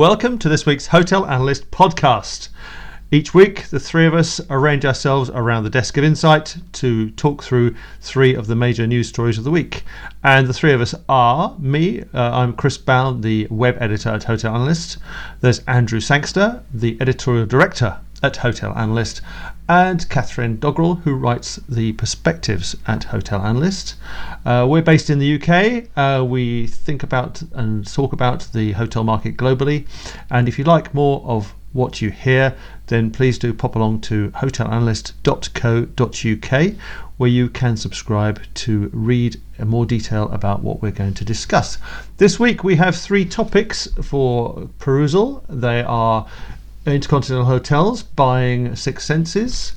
Welcome 0.00 0.38
to 0.38 0.48
this 0.48 0.64
week's 0.64 0.86
Hotel 0.86 1.26
Analyst 1.26 1.70
podcast. 1.70 2.48
Each 3.10 3.34
week, 3.34 3.68
the 3.68 3.78
three 3.78 4.06
of 4.06 4.14
us 4.14 4.40
arrange 4.48 4.86
ourselves 4.86 5.28
around 5.28 5.64
the 5.64 5.68
desk 5.68 5.98
of 5.98 6.04
insight 6.04 6.56
to 6.72 7.10
talk 7.10 7.42
through 7.42 7.74
three 8.00 8.34
of 8.34 8.46
the 8.46 8.56
major 8.56 8.86
news 8.86 9.10
stories 9.10 9.36
of 9.36 9.44
the 9.44 9.50
week. 9.50 9.84
And 10.24 10.46
the 10.46 10.54
three 10.54 10.72
of 10.72 10.80
us 10.80 10.94
are 11.10 11.54
me, 11.58 12.00
uh, 12.14 12.30
I'm 12.32 12.54
Chris 12.54 12.78
Bown, 12.78 13.20
the 13.20 13.46
web 13.50 13.76
editor 13.78 14.08
at 14.08 14.24
Hotel 14.24 14.54
Analyst. 14.54 14.96
There's 15.42 15.58
Andrew 15.68 16.00
Sangster, 16.00 16.62
the 16.72 16.96
editorial 16.98 17.44
director 17.44 17.98
at 18.22 18.38
Hotel 18.38 18.72
Analyst, 18.78 19.20
and 19.70 20.06
Catherine 20.08 20.58
Doggrell, 20.58 21.00
who 21.02 21.14
writes 21.14 21.60
the 21.68 21.92
perspectives 21.92 22.74
at 22.88 23.04
Hotel 23.04 23.40
Analyst. 23.40 23.94
Uh, 24.44 24.66
we're 24.68 24.82
based 24.82 25.10
in 25.10 25.20
the 25.20 25.40
UK. 25.40 25.84
Uh, 25.96 26.24
we 26.24 26.66
think 26.66 27.04
about 27.04 27.40
and 27.52 27.86
talk 27.86 28.12
about 28.12 28.48
the 28.52 28.72
hotel 28.72 29.04
market 29.04 29.36
globally. 29.36 29.86
And 30.28 30.48
if 30.48 30.58
you 30.58 30.64
like 30.64 30.92
more 30.92 31.22
of 31.24 31.54
what 31.72 32.02
you 32.02 32.10
hear, 32.10 32.56
then 32.88 33.12
please 33.12 33.38
do 33.38 33.54
pop 33.54 33.76
along 33.76 34.00
to 34.00 34.30
hotelanalyst.co.uk 34.30 36.74
where 37.16 37.30
you 37.30 37.48
can 37.48 37.76
subscribe 37.76 38.40
to 38.54 38.90
read 38.92 39.40
more 39.64 39.86
detail 39.86 40.28
about 40.30 40.64
what 40.64 40.82
we're 40.82 40.90
going 40.90 41.14
to 41.14 41.24
discuss. 41.24 41.78
This 42.16 42.40
week 42.40 42.64
we 42.64 42.74
have 42.76 42.96
three 42.96 43.24
topics 43.24 43.86
for 44.02 44.68
perusal. 44.80 45.44
They 45.48 45.82
are 45.82 46.26
Intercontinental 46.86 47.46
Hotels 47.46 48.02
buying 48.02 48.74
Six 48.74 49.04
Senses. 49.04 49.72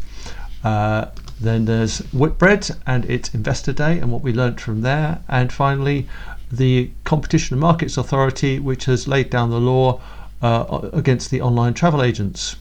Uh, 0.63 1.07
then 1.39 1.65
there's 1.65 1.99
Whitbread 2.13 2.69
and 2.87 3.03
its 3.05 3.33
Investor 3.33 3.73
Day 3.73 3.99
and 3.99 4.11
what 4.11 4.21
we 4.21 4.31
learnt 4.31 4.61
from 4.61 4.81
there. 4.81 5.21
And 5.27 5.51
finally, 5.51 6.07
the 6.51 6.91
Competition 7.03 7.55
and 7.55 7.61
Markets 7.61 7.97
Authority, 7.97 8.59
which 8.59 8.85
has 8.85 9.07
laid 9.07 9.29
down 9.29 9.49
the 9.49 9.59
law 9.59 9.99
uh, 10.41 10.89
against 10.93 11.31
the 11.31 11.41
online 11.41 11.73
travel 11.73 12.01
agents. 12.01 12.55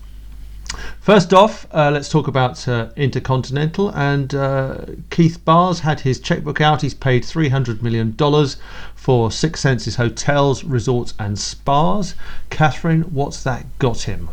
First 1.00 1.34
off, 1.34 1.66
uh, 1.72 1.90
let's 1.90 2.08
talk 2.08 2.28
about 2.28 2.66
uh, 2.68 2.90
Intercontinental. 2.96 3.90
And 3.90 4.34
uh, 4.34 4.84
Keith 5.10 5.44
Barr's 5.44 5.80
had 5.80 6.00
his 6.00 6.20
checkbook 6.20 6.60
out. 6.60 6.82
He's 6.82 6.94
paid 6.94 7.24
$300 7.24 7.82
million 7.82 8.16
for 8.94 9.30
Six 9.30 9.60
Senses 9.60 9.96
hotels, 9.96 10.64
resorts, 10.64 11.14
and 11.18 11.38
spas. 11.38 12.14
Catherine, 12.50 13.02
what's 13.02 13.42
that 13.42 13.66
got 13.78 14.02
him? 14.02 14.28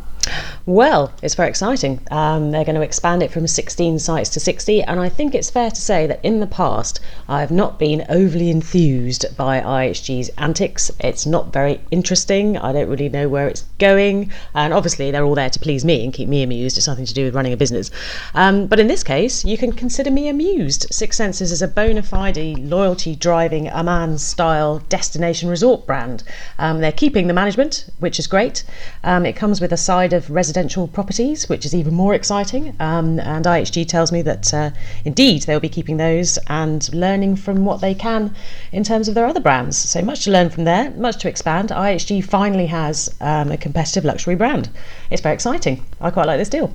Well, 0.66 1.12
it's 1.24 1.36
very 1.36 1.50
exciting. 1.50 2.00
Um, 2.12 2.52
they're 2.52 2.66
going 2.66 2.76
to 2.76 2.82
expand 2.82 3.24
it 3.24 3.32
from 3.32 3.48
16 3.48 4.00
sites 4.00 4.30
to 4.32 4.40
60, 4.40 4.84
and 4.84 5.00
I 5.00 5.10
think 5.10 5.34
it's 5.34 5.50
fair 5.50 5.70
to 5.70 5.82
say 5.82 6.06
that 6.08 6.20
in 6.24 6.40
the 6.40 6.48
past 6.48 7.00
I 7.28 7.42
have 7.42 7.52
not 7.52 7.80
been 7.80 8.06
overly 8.10 8.50
enthused 8.50 9.36
by 9.36 9.62
IHG's 9.62 10.30
antics. 10.38 10.92
It's 11.00 11.26
not 11.26 11.52
very 11.52 11.82
interesting. 11.92 12.58
I 12.58 12.72
don't 12.72 12.90
really 12.90 13.10
know 13.10 13.28
where 13.28 13.48
it's 13.48 13.64
going, 13.80 14.32
and 14.54 14.74
obviously 14.74 15.12
they're 15.12 15.24
all 15.24 15.36
there 15.36 15.50
to 15.50 15.60
please 15.60 15.84
me 15.84 16.04
and 16.04 16.14
keep 16.14 16.30
me 16.30 16.44
amused. 16.44 16.78
It's 16.78 16.88
nothing 16.88 17.06
to 17.06 17.14
do 17.14 17.26
with 17.26 17.36
running 17.36 17.54
a 17.54 17.58
business. 17.58 17.90
Um, 18.36 18.68
but 18.68 18.80
in 18.80 18.88
this 18.88 19.04
case, 19.04 19.44
you 19.46 19.58
can 19.58 19.72
consider 19.72 20.12
me 20.12 20.30
amused. 20.30 20.86
Six 20.92 21.18
Senses 21.18 21.52
is 21.52 21.62
a 21.62 21.68
bona 21.68 22.04
fide 22.04 22.38
loyalty 22.38 23.16
driving 23.16 23.70
Aman 23.70 24.18
style 24.18 24.80
destination 24.90 25.50
resort 25.50 25.88
brand. 25.88 26.24
Um, 26.58 26.82
they're 26.82 26.92
keeping 26.92 27.28
the 27.28 27.34
management, 27.34 27.90
which 28.00 28.20
is 28.20 28.28
great. 28.28 28.64
Um, 29.04 29.26
it 29.26 29.34
comes 29.36 29.60
with 29.60 29.74
a 29.74 29.78
side 29.78 30.14
of 30.14 30.19
residential 30.28 30.60
residential 30.60 30.88
properties, 30.88 31.48
which 31.48 31.66
is 31.66 31.74
even 31.74 31.94
more 31.94 32.14
exciting. 32.14 32.76
Um, 32.80 33.20
and 33.20 33.46
IHG 33.46 33.88
tells 33.88 34.12
me 34.12 34.22
that 34.24 34.54
uh, 34.54 34.72
indeed 35.06 35.44
they'll 35.44 35.60
be 35.60 35.70
keeping 35.70 35.98
those 35.98 36.38
and 36.48 36.94
learning 36.94 37.38
from 37.38 37.66
what 37.66 37.82
they 37.82 37.94
can 37.94 38.36
in 38.72 38.84
terms 38.84 39.08
of 39.08 39.16
their 39.16 39.26
other 39.26 39.40
brands. 39.40 39.78
So 39.78 40.02
much 40.02 40.26
to 40.26 40.32
learn 40.32 40.50
from 40.50 40.66
there, 40.66 40.92
much 40.92 41.18
to 41.22 41.30
expand. 41.30 41.70
IHG 41.70 42.24
finally 42.26 42.68
has 42.68 43.16
um, 43.22 43.52
a 43.52 43.58
competitive 43.58 44.04
luxury 44.04 44.36
brand. 44.36 44.70
It's 45.10 45.22
very 45.22 45.34
exciting. 45.34 45.84
I 46.02 46.12
quite 46.12 46.28
like 46.28 46.40
this 46.40 46.50
deal. 46.50 46.74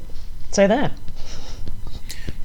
So 0.51 0.67
there. 0.67 0.91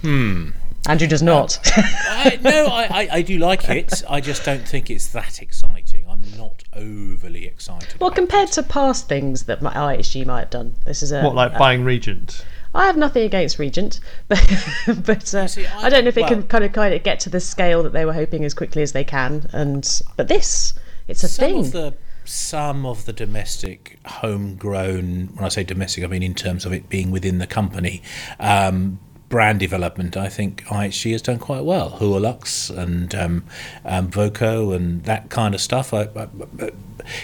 Hmm. 0.01 0.49
Andrew 0.87 1.07
does 1.07 1.21
not. 1.21 1.59
I, 1.75 2.39
no, 2.41 2.65
I, 2.67 2.83
I, 2.83 3.09
I, 3.11 3.21
do 3.21 3.37
like 3.37 3.67
it. 3.69 4.01
I 4.09 4.21
just 4.21 4.45
don't 4.45 4.67
think 4.67 4.89
it's 4.89 5.07
that 5.07 5.41
exciting. 5.41 6.05
I'm 6.09 6.23
not 6.37 6.63
overly 6.73 7.45
excited. 7.45 7.99
Well, 7.99 8.11
compared 8.11 8.49
it. 8.49 8.53
to 8.53 8.63
past 8.63 9.07
things 9.07 9.43
that 9.43 9.61
my 9.61 9.73
IHG 9.73 10.25
might 10.25 10.39
have 10.39 10.49
done, 10.49 10.75
this 10.85 11.03
is 11.03 11.11
a 11.11 11.21
what 11.21 11.35
like 11.35 11.53
a, 11.53 11.59
buying 11.59 11.83
Regent. 11.83 12.45
I 12.73 12.85
have 12.85 12.97
nothing 12.97 13.23
against 13.23 13.59
Regent, 13.59 13.99
but 14.27 14.39
but 15.03 15.33
uh, 15.33 15.47
See, 15.47 15.65
I, 15.65 15.83
I, 15.83 15.89
don't 15.89 16.03
know 16.03 16.09
if 16.09 16.17
it 16.17 16.21
well, 16.21 16.29
can 16.29 16.43
kind 16.43 16.63
of 16.63 16.71
kind 16.71 16.93
of 16.93 17.03
get 17.03 17.19
to 17.21 17.29
the 17.29 17.39
scale 17.39 17.83
that 17.83 17.93
they 17.93 18.05
were 18.05 18.13
hoping 18.13 18.45
as 18.45 18.53
quickly 18.53 18.81
as 18.81 18.91
they 18.91 19.03
can. 19.03 19.49
And 19.53 20.01
but 20.17 20.27
this, 20.27 20.73
it's 21.07 21.23
a 21.23 21.27
some 21.27 21.45
thing. 21.45 21.59
Of 21.59 21.71
the, 21.71 21.93
some 22.25 22.85
of 22.85 23.05
the 23.05 23.13
domestic 23.13 23.99
homegrown, 24.05 25.29
when 25.33 25.43
I 25.43 25.49
say 25.49 25.63
domestic, 25.63 26.03
I 26.03 26.07
mean 26.07 26.23
in 26.23 26.35
terms 26.35 26.65
of 26.65 26.73
it 26.73 26.89
being 26.89 27.11
within 27.11 27.39
the 27.39 27.47
company, 27.47 28.03
um, 28.39 28.99
brand 29.29 29.59
development, 29.59 30.17
I 30.17 30.27
think 30.27 30.63
IHG 30.65 31.11
has 31.11 31.21
done 31.21 31.37
quite 31.37 31.63
well. 31.63 31.91
Hualuxe 31.91 32.75
and 32.75 33.13
um, 33.15 33.43
um, 33.85 34.09
Voco 34.09 34.71
and 34.71 35.03
that 35.03 35.29
kind 35.29 35.53
of 35.53 35.61
stuff. 35.61 35.93
I, 35.93 36.09
I, 36.15 36.27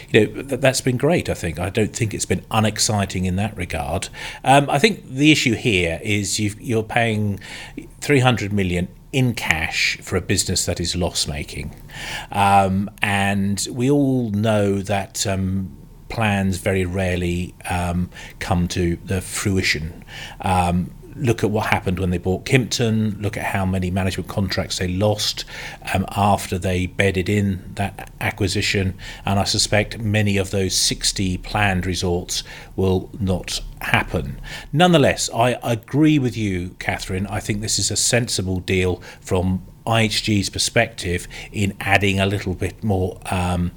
you 0.09 0.27
know, 0.27 0.41
that's 0.43 0.81
been 0.81 0.97
great. 0.97 1.29
I 1.29 1.33
think. 1.33 1.59
I 1.59 1.69
don't 1.69 1.93
think 1.95 2.13
it's 2.13 2.25
been 2.25 2.45
unexciting 2.51 3.25
in 3.25 3.35
that 3.37 3.57
regard. 3.57 4.09
Um, 4.43 4.69
I 4.69 4.79
think 4.79 5.07
the 5.09 5.31
issue 5.31 5.55
here 5.55 5.99
is 6.03 6.39
you 6.39 6.79
are 6.79 6.83
paying 6.83 7.39
300 8.01 8.53
million 8.53 8.87
in 9.11 9.33
cash 9.33 9.97
for 10.01 10.15
a 10.15 10.21
business 10.21 10.65
that 10.65 10.79
is 10.79 10.95
loss 10.95 11.27
making, 11.27 11.73
um, 12.31 12.89
and 13.01 13.67
we 13.71 13.89
all 13.89 14.29
know 14.29 14.81
that 14.81 15.25
um, 15.25 15.75
plans 16.09 16.57
very 16.57 16.85
rarely 16.85 17.55
um, 17.69 18.09
come 18.39 18.67
to 18.67 18.97
the 19.05 19.21
fruition. 19.21 20.03
Um, 20.41 20.91
look 21.15 21.43
at 21.43 21.51
what 21.51 21.67
happened 21.67 21.99
when 21.99 22.09
they 22.09 22.17
bought 22.17 22.45
Kimpton, 22.45 23.21
look 23.21 23.37
at 23.37 23.43
how 23.43 23.65
many 23.65 23.89
management 23.89 24.29
contracts 24.29 24.79
they 24.79 24.87
lost 24.87 25.45
um, 25.93 26.05
after 26.15 26.57
they 26.57 26.85
bedded 26.85 27.29
in 27.29 27.73
that 27.75 28.11
acquisition, 28.19 28.95
and 29.25 29.39
I 29.39 29.43
suspect 29.43 29.99
many 29.99 30.37
of 30.37 30.51
those 30.51 30.75
60 30.75 31.37
planned 31.39 31.85
resorts 31.85 32.43
will 32.75 33.09
not 33.19 33.61
happen. 33.81 34.39
Nonetheless, 34.73 35.29
I 35.33 35.57
agree 35.63 36.19
with 36.19 36.35
you, 36.35 36.75
Catherine. 36.79 37.27
I 37.27 37.39
think 37.39 37.61
this 37.61 37.79
is 37.79 37.91
a 37.91 37.95
sensible 37.95 38.59
deal 38.59 39.01
from 39.21 39.63
IHG's 39.85 40.49
perspective 40.49 41.27
in 41.51 41.75
adding 41.79 42.19
a 42.19 42.25
little 42.25 42.55
bit 42.55 42.83
more. 42.83 43.19
Um, 43.29 43.71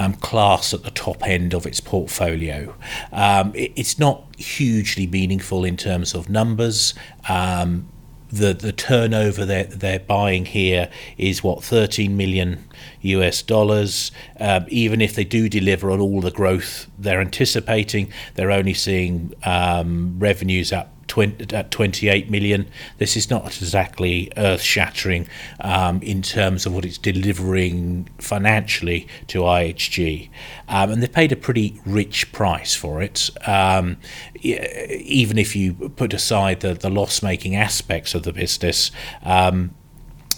um, 0.00 0.14
class 0.14 0.74
at 0.74 0.82
the 0.82 0.90
top 0.90 1.26
end 1.26 1.54
of 1.54 1.66
its 1.66 1.80
portfolio. 1.80 2.74
Um, 3.12 3.54
it, 3.54 3.72
it's 3.76 3.98
not 3.98 4.24
hugely 4.36 5.06
meaningful 5.06 5.64
in 5.64 5.76
terms 5.76 6.14
of 6.14 6.28
numbers. 6.28 6.94
Um, 7.28 7.88
the 8.30 8.52
the 8.52 8.72
turnover 8.72 9.44
they're, 9.44 9.64
they're 9.64 10.00
buying 10.00 10.44
here 10.44 10.90
is 11.16 11.44
what 11.44 11.62
13 11.62 12.16
million 12.16 12.64
US 13.02 13.42
dollars. 13.42 14.10
Um, 14.40 14.66
even 14.68 15.00
if 15.00 15.14
they 15.14 15.24
do 15.24 15.48
deliver 15.48 15.90
on 15.90 16.00
all 16.00 16.20
the 16.20 16.30
growth 16.30 16.90
they're 16.98 17.20
anticipating, 17.20 18.12
they're 18.34 18.50
only 18.50 18.74
seeing 18.74 19.32
um, 19.44 20.16
revenues 20.18 20.72
up 20.72 20.93
20, 21.14 21.54
at 21.54 21.70
28 21.70 22.28
million. 22.28 22.66
This 22.98 23.16
is 23.16 23.30
not 23.30 23.46
exactly 23.46 24.32
earth 24.36 24.62
shattering 24.62 25.28
um, 25.60 26.02
in 26.02 26.22
terms 26.22 26.66
of 26.66 26.74
what 26.74 26.84
it's 26.84 26.98
delivering 26.98 28.08
financially 28.18 29.06
to 29.28 29.42
IHG. 29.42 30.28
Um, 30.68 30.90
and 30.90 31.00
they 31.00 31.06
paid 31.06 31.30
a 31.30 31.36
pretty 31.36 31.80
rich 31.86 32.32
price 32.32 32.74
for 32.74 33.00
it. 33.00 33.30
Um, 33.46 33.98
even 34.42 35.38
if 35.38 35.54
you 35.54 35.74
put 35.90 36.12
aside 36.12 36.62
the, 36.62 36.74
the 36.74 36.90
loss 36.90 37.22
making 37.22 37.54
aspects 37.54 38.16
of 38.16 38.24
the 38.24 38.32
business, 38.32 38.90
um, 39.22 39.72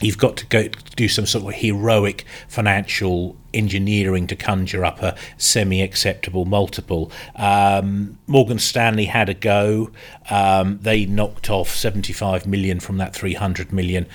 you've 0.02 0.18
got 0.18 0.36
to 0.36 0.46
go 0.46 0.68
do 0.94 1.08
some 1.08 1.24
sort 1.24 1.42
of 1.46 1.58
heroic 1.58 2.26
financial 2.48 3.34
engineering 3.56 4.26
to 4.26 4.36
conjure 4.36 4.84
up 4.84 5.02
a 5.02 5.16
semi 5.36 5.82
acceptable 5.82 6.44
multiple. 6.44 7.10
Um, 7.34 8.18
Morgan 8.26 8.58
Stanley 8.58 9.06
had 9.06 9.28
a 9.28 9.34
go. 9.34 9.90
Um, 10.30 10.78
they 10.82 11.06
knocked 11.06 11.50
off 11.50 11.70
75 11.70 12.46
million 12.46 12.80
from 12.80 12.98
that 12.98 13.14
300 13.14 13.72
million 13.72 14.06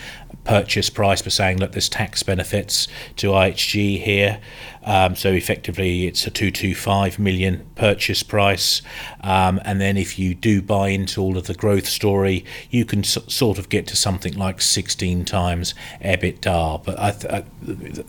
purchase 0.44 0.90
price 0.90 1.22
by 1.22 1.30
saying, 1.30 1.58
look, 1.60 1.72
there's 1.72 1.90
tax 1.90 2.24
benefits 2.24 2.88
to 3.18 3.28
IHG 3.28 4.02
here. 4.02 4.40
Um, 4.84 5.16
so 5.16 5.32
effectively, 5.32 6.08
it's 6.08 6.26
a 6.26 6.32
225 6.32 7.20
million 7.20 7.70
purchase 7.76 8.24
price. 8.24 8.82
Um, 9.22 9.62
and 9.64 9.80
then 9.80 9.96
if 9.96 10.18
you 10.18 10.34
do 10.34 10.62
buy 10.62 10.90
into 10.90 11.22
all 11.22 11.38
of 11.38 11.46
the 11.46 11.54
growth 11.54 11.86
story, 11.88 12.44
you 12.72 12.86
can 12.86 13.00
s- 13.00 13.20
sort 13.28 13.60
of 13.60 13.70
get 13.70 13.86
to 13.88 13.96
something 13.96 14.34
like 14.34 14.60
16 14.60 15.26
times 15.26 15.76
EBITDA. 16.04 16.84
But 16.84 17.00
I 17.00 17.12
th- 17.12 17.34
I, 17.34 17.44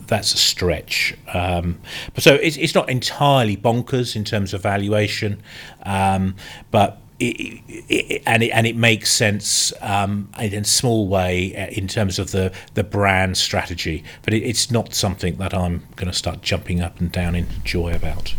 that's 0.07 0.33
a 0.33 0.37
stretch. 0.37 1.15
Um, 1.31 1.79
but 2.15 2.23
so 2.23 2.33
it's, 2.35 2.57
it's 2.57 2.73
not 2.73 2.89
entirely 2.89 3.55
bonkers 3.55 4.15
in 4.15 4.23
terms 4.23 4.53
of 4.53 4.63
valuation, 4.63 5.43
um, 5.83 6.35
but 6.71 6.99
it, 7.19 8.21
and 8.25 8.43
it 8.43 8.49
and 8.51 8.67
it 8.67 8.75
makes 8.75 9.11
sense 9.11 9.73
um, 9.81 10.29
in 10.39 10.53
a 10.53 10.63
small 10.63 11.07
way 11.07 11.55
uh, 11.55 11.67
in 11.67 11.87
terms 11.87 12.19
of 12.19 12.31
the 12.31 12.51
the 12.73 12.83
brand 12.83 13.37
strategy, 13.37 14.03
but 14.23 14.33
it, 14.33 14.43
it's 14.43 14.71
not 14.71 14.93
something 14.93 15.35
that 15.37 15.53
I'm 15.53 15.83
going 15.95 16.11
to 16.11 16.17
start 16.17 16.41
jumping 16.41 16.81
up 16.81 16.99
and 16.99 17.11
down 17.11 17.35
in 17.35 17.47
joy 17.63 17.93
about. 17.93 18.35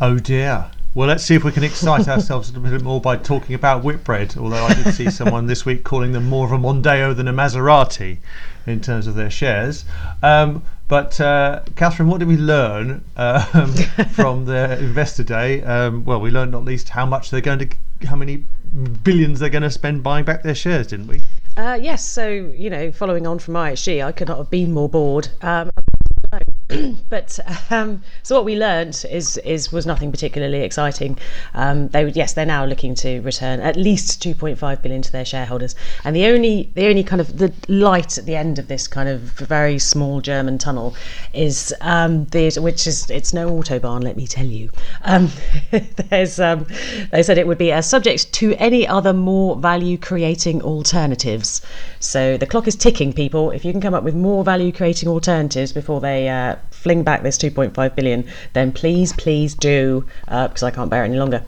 Oh 0.00 0.18
dear. 0.18 0.70
Well, 0.92 1.06
let's 1.06 1.22
see 1.22 1.36
if 1.36 1.44
we 1.44 1.52
can 1.52 1.62
excite 1.62 2.08
ourselves 2.08 2.50
a 2.50 2.52
little 2.52 2.68
bit 2.68 2.82
more 2.82 3.00
by 3.00 3.16
talking 3.16 3.54
about 3.54 3.84
Whitbread. 3.84 4.36
Although 4.36 4.64
I 4.64 4.74
did 4.74 4.92
see 4.92 5.08
someone 5.10 5.46
this 5.46 5.64
week 5.64 5.84
calling 5.84 6.10
them 6.10 6.28
more 6.28 6.44
of 6.46 6.52
a 6.52 6.58
Mondeo 6.58 7.14
than 7.14 7.28
a 7.28 7.32
Maserati 7.32 8.18
in 8.66 8.80
terms 8.80 9.06
of 9.06 9.14
their 9.14 9.30
shares. 9.30 9.84
Um, 10.20 10.64
but 10.88 11.20
uh, 11.20 11.62
Catherine, 11.76 12.08
what 12.08 12.18
did 12.18 12.26
we 12.26 12.36
learn 12.36 13.04
um, 13.16 13.72
from 14.10 14.46
the 14.46 14.76
Investor 14.80 15.22
Day? 15.22 15.62
Um, 15.62 16.04
well, 16.04 16.20
we 16.20 16.32
learned 16.32 16.50
not 16.50 16.64
least 16.64 16.88
how 16.88 17.06
much 17.06 17.30
they're 17.30 17.40
going 17.40 17.60
to, 17.60 17.68
how 18.06 18.16
many 18.16 18.44
billions 19.04 19.38
they're 19.38 19.48
going 19.48 19.62
to 19.62 19.70
spend 19.70 20.02
buying 20.02 20.24
back 20.24 20.42
their 20.42 20.56
shares, 20.56 20.88
didn't 20.88 21.06
we? 21.06 21.20
Uh, 21.56 21.78
yes, 21.80 22.04
so 22.04 22.28
you 22.28 22.70
know, 22.70 22.90
following 22.90 23.26
on 23.26 23.38
from 23.38 23.54
IHG, 23.54 24.04
I 24.04 24.10
could 24.12 24.28
not 24.28 24.38
have 24.38 24.50
been 24.50 24.72
more 24.72 24.88
bored. 24.88 25.28
Um, 25.42 25.69
but 27.08 27.38
um, 27.70 28.02
so 28.22 28.36
what 28.36 28.44
we 28.44 28.56
learned 28.56 29.04
is 29.10 29.36
is 29.38 29.72
was 29.72 29.86
nothing 29.86 30.10
particularly 30.10 30.62
exciting. 30.62 31.18
Um, 31.54 31.88
they 31.88 32.04
would 32.04 32.16
yes, 32.16 32.32
they're 32.32 32.46
now 32.46 32.64
looking 32.64 32.94
to 32.96 33.20
return 33.20 33.60
at 33.60 33.76
least 33.76 34.22
2.5 34.22 34.82
billion 34.82 35.02
to 35.02 35.12
their 35.12 35.24
shareholders, 35.24 35.74
and 36.04 36.14
the 36.14 36.26
only 36.26 36.70
the 36.74 36.86
only 36.86 37.02
kind 37.02 37.20
of 37.20 37.38
the 37.38 37.52
light 37.68 38.18
at 38.18 38.26
the 38.26 38.36
end 38.36 38.58
of 38.58 38.68
this 38.68 38.86
kind 38.86 39.08
of 39.08 39.20
very 39.20 39.78
small 39.78 40.20
German 40.20 40.58
tunnel 40.58 40.94
is 41.32 41.74
um, 41.80 42.26
which 42.32 42.86
is 42.86 43.10
it's 43.10 43.32
no 43.32 43.50
autobahn, 43.50 44.02
let 44.02 44.16
me 44.16 44.26
tell 44.26 44.46
you. 44.46 44.70
Um, 45.02 45.30
there's 46.10 46.38
um, 46.38 46.66
they 47.10 47.22
said 47.22 47.38
it 47.38 47.46
would 47.46 47.58
be 47.58 47.70
a 47.70 47.82
subject 47.82 48.32
to 48.34 48.54
any 48.56 48.86
other 48.86 49.12
more 49.12 49.56
value 49.56 49.98
creating 49.98 50.62
alternatives. 50.62 51.62
So 51.98 52.36
the 52.36 52.46
clock 52.46 52.68
is 52.68 52.76
ticking, 52.76 53.12
people. 53.12 53.50
If 53.50 53.64
you 53.64 53.72
can 53.72 53.80
come 53.80 53.94
up 53.94 54.04
with 54.04 54.14
more 54.14 54.44
value 54.44 54.72
creating 54.72 55.08
alternatives 55.08 55.72
before 55.72 56.00
they 56.00 56.28
uh, 56.28 56.56
fling 56.80 57.02
back 57.02 57.22
this 57.22 57.36
2.5 57.38 57.94
billion, 57.94 58.24
then 58.54 58.72
please, 58.72 59.12
please 59.12 59.54
do, 59.54 60.06
because 60.24 60.62
uh, 60.62 60.66
I 60.66 60.70
can't 60.70 60.90
bear 60.90 61.02
it 61.04 61.08
any 61.08 61.18
longer. 61.18 61.44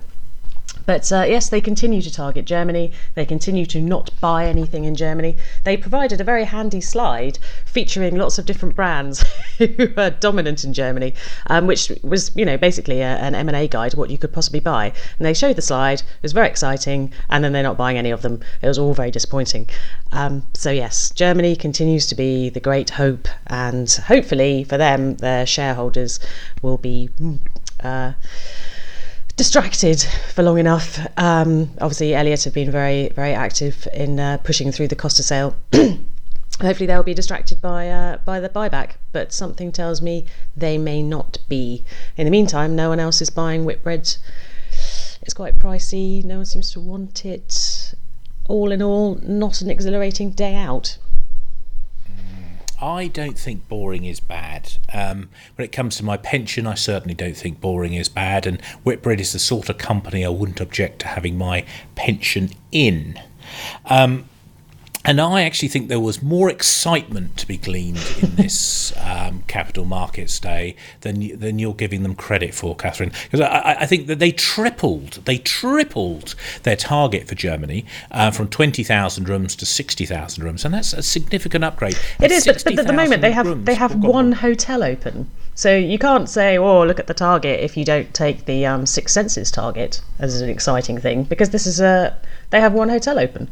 But 0.84 1.12
uh, 1.12 1.24
yes, 1.28 1.48
they 1.48 1.60
continue 1.60 2.02
to 2.02 2.12
target 2.12 2.44
Germany. 2.44 2.92
They 3.14 3.24
continue 3.24 3.66
to 3.66 3.80
not 3.80 4.10
buy 4.20 4.46
anything 4.46 4.84
in 4.84 4.94
Germany. 4.94 5.36
They 5.64 5.76
provided 5.76 6.20
a 6.20 6.24
very 6.24 6.44
handy 6.44 6.80
slide 6.80 7.38
featuring 7.64 8.16
lots 8.16 8.38
of 8.38 8.46
different 8.46 8.74
brands 8.74 9.24
who 9.58 9.92
are 9.96 10.10
dominant 10.10 10.64
in 10.64 10.72
Germany, 10.72 11.14
um, 11.46 11.66
which 11.66 11.92
was, 12.02 12.30
you 12.34 12.44
know, 12.44 12.56
basically 12.56 13.00
a, 13.00 13.16
an 13.16 13.34
M&A 13.34 13.68
guide, 13.68 13.94
what 13.94 14.10
you 14.10 14.18
could 14.18 14.32
possibly 14.32 14.60
buy. 14.60 14.92
And 15.18 15.26
they 15.26 15.34
showed 15.34 15.56
the 15.56 15.62
slide. 15.62 16.00
It 16.00 16.22
was 16.22 16.32
very 16.32 16.48
exciting, 16.48 17.12
and 17.30 17.44
then 17.44 17.52
they're 17.52 17.62
not 17.62 17.76
buying 17.76 17.98
any 17.98 18.10
of 18.10 18.22
them. 18.22 18.40
It 18.60 18.68
was 18.68 18.78
all 18.78 18.94
very 18.94 19.10
disappointing. 19.10 19.68
Um, 20.10 20.46
so 20.54 20.70
yes, 20.70 21.10
Germany 21.10 21.56
continues 21.56 22.06
to 22.08 22.14
be 22.14 22.48
the 22.48 22.60
great 22.60 22.90
hope, 22.90 23.28
and 23.46 23.90
hopefully 23.90 24.64
for 24.64 24.76
them, 24.78 25.16
their 25.16 25.46
shareholders 25.46 26.18
will 26.60 26.78
be. 26.78 27.08
Uh, 27.82 28.12
distracted 29.36 30.02
for 30.34 30.42
long 30.42 30.58
enough. 30.58 30.98
Um, 31.16 31.70
obviously, 31.80 32.14
Elliott 32.14 32.44
have 32.44 32.54
been 32.54 32.70
very, 32.70 33.08
very 33.10 33.32
active 33.32 33.88
in 33.92 34.20
uh, 34.20 34.38
pushing 34.38 34.72
through 34.72 34.88
the 34.88 34.96
cost 34.96 35.18
of 35.18 35.24
sale. 35.24 35.56
Hopefully, 36.60 36.86
they'll 36.86 37.02
be 37.02 37.14
distracted 37.14 37.60
by 37.60 37.88
uh, 37.88 38.18
by 38.24 38.38
the 38.38 38.48
buyback, 38.48 38.92
but 39.12 39.32
something 39.32 39.72
tells 39.72 40.00
me 40.02 40.26
they 40.56 40.78
may 40.78 41.02
not 41.02 41.38
be. 41.48 41.84
In 42.16 42.24
the 42.24 42.30
meantime, 42.30 42.76
no 42.76 42.88
one 42.88 43.00
else 43.00 43.20
is 43.20 43.30
buying 43.30 43.64
Whitbread. 43.64 44.16
It's 45.22 45.34
quite 45.34 45.58
pricey. 45.58 46.24
No 46.24 46.36
one 46.36 46.46
seems 46.46 46.70
to 46.72 46.80
want 46.80 47.24
it. 47.24 47.94
All 48.48 48.72
in 48.72 48.82
all, 48.82 49.16
not 49.22 49.60
an 49.60 49.70
exhilarating 49.70 50.30
day 50.30 50.54
out. 50.54 50.98
I 52.82 53.06
don't 53.06 53.38
think 53.38 53.68
boring 53.68 54.04
is 54.04 54.18
bad. 54.18 54.72
Um, 54.92 55.30
when 55.54 55.64
it 55.64 55.70
comes 55.70 55.96
to 55.96 56.04
my 56.04 56.16
pension, 56.16 56.66
I 56.66 56.74
certainly 56.74 57.14
don't 57.14 57.36
think 57.36 57.60
boring 57.60 57.94
is 57.94 58.08
bad. 58.08 58.44
And 58.44 58.60
Whitbread 58.82 59.20
is 59.20 59.32
the 59.32 59.38
sort 59.38 59.68
of 59.68 59.78
company 59.78 60.24
I 60.24 60.28
wouldn't 60.28 60.60
object 60.60 60.98
to 61.00 61.06
having 61.06 61.38
my 61.38 61.64
pension 61.94 62.50
in. 62.72 63.20
Um, 63.86 64.28
and 65.04 65.20
I 65.20 65.42
actually 65.42 65.68
think 65.68 65.88
there 65.88 66.00
was 66.00 66.22
more 66.22 66.48
excitement 66.48 67.36
to 67.38 67.46
be 67.46 67.56
gleaned 67.56 67.98
in 68.20 68.36
this 68.36 68.96
um, 68.98 69.42
capital 69.48 69.84
markets 69.84 70.38
day 70.38 70.76
than 71.00 71.38
than 71.38 71.58
you're 71.58 71.74
giving 71.74 72.02
them 72.02 72.14
credit 72.14 72.54
for, 72.54 72.76
Catherine. 72.76 73.12
Because 73.24 73.40
I, 73.40 73.76
I, 73.80 73.86
think 73.86 74.06
that 74.06 74.18
they 74.18 74.30
tripled, 74.30 75.24
they 75.24 75.38
tripled 75.38 76.34
their 76.62 76.76
target 76.76 77.26
for 77.26 77.34
Germany 77.34 77.84
uh, 78.10 78.30
from 78.30 78.48
twenty 78.48 78.84
thousand 78.84 79.28
rooms 79.28 79.56
to 79.56 79.66
sixty 79.66 80.06
thousand 80.06 80.44
rooms, 80.44 80.64
and 80.64 80.72
that's 80.72 80.92
a 80.92 81.02
significant 81.02 81.64
upgrade. 81.64 81.98
It 82.20 82.30
is, 82.30 82.44
but, 82.46 82.62
but 82.64 82.78
at 82.78 82.86
the 82.86 82.92
moment 82.92 83.22
they 83.22 83.32
have 83.32 83.64
they 83.64 83.74
have 83.74 83.96
one 84.04 84.32
hotel 84.32 84.84
open, 84.84 85.28
so 85.54 85.76
you 85.76 85.98
can't 85.98 86.28
say, 86.28 86.56
"Oh, 86.58 86.84
look 86.84 87.00
at 87.00 87.08
the 87.08 87.14
target," 87.14 87.60
if 87.60 87.76
you 87.76 87.84
don't 87.84 88.12
take 88.14 88.44
the 88.44 88.66
um, 88.66 88.86
Six 88.86 89.12
Senses 89.12 89.50
target 89.50 90.00
as 90.18 90.40
an 90.40 90.48
exciting 90.48 90.98
thing, 90.98 91.24
because 91.24 91.50
this 91.50 91.66
is 91.66 91.80
a 91.80 92.16
they 92.50 92.60
have 92.60 92.72
one 92.72 92.88
hotel 92.88 93.18
open. 93.18 93.50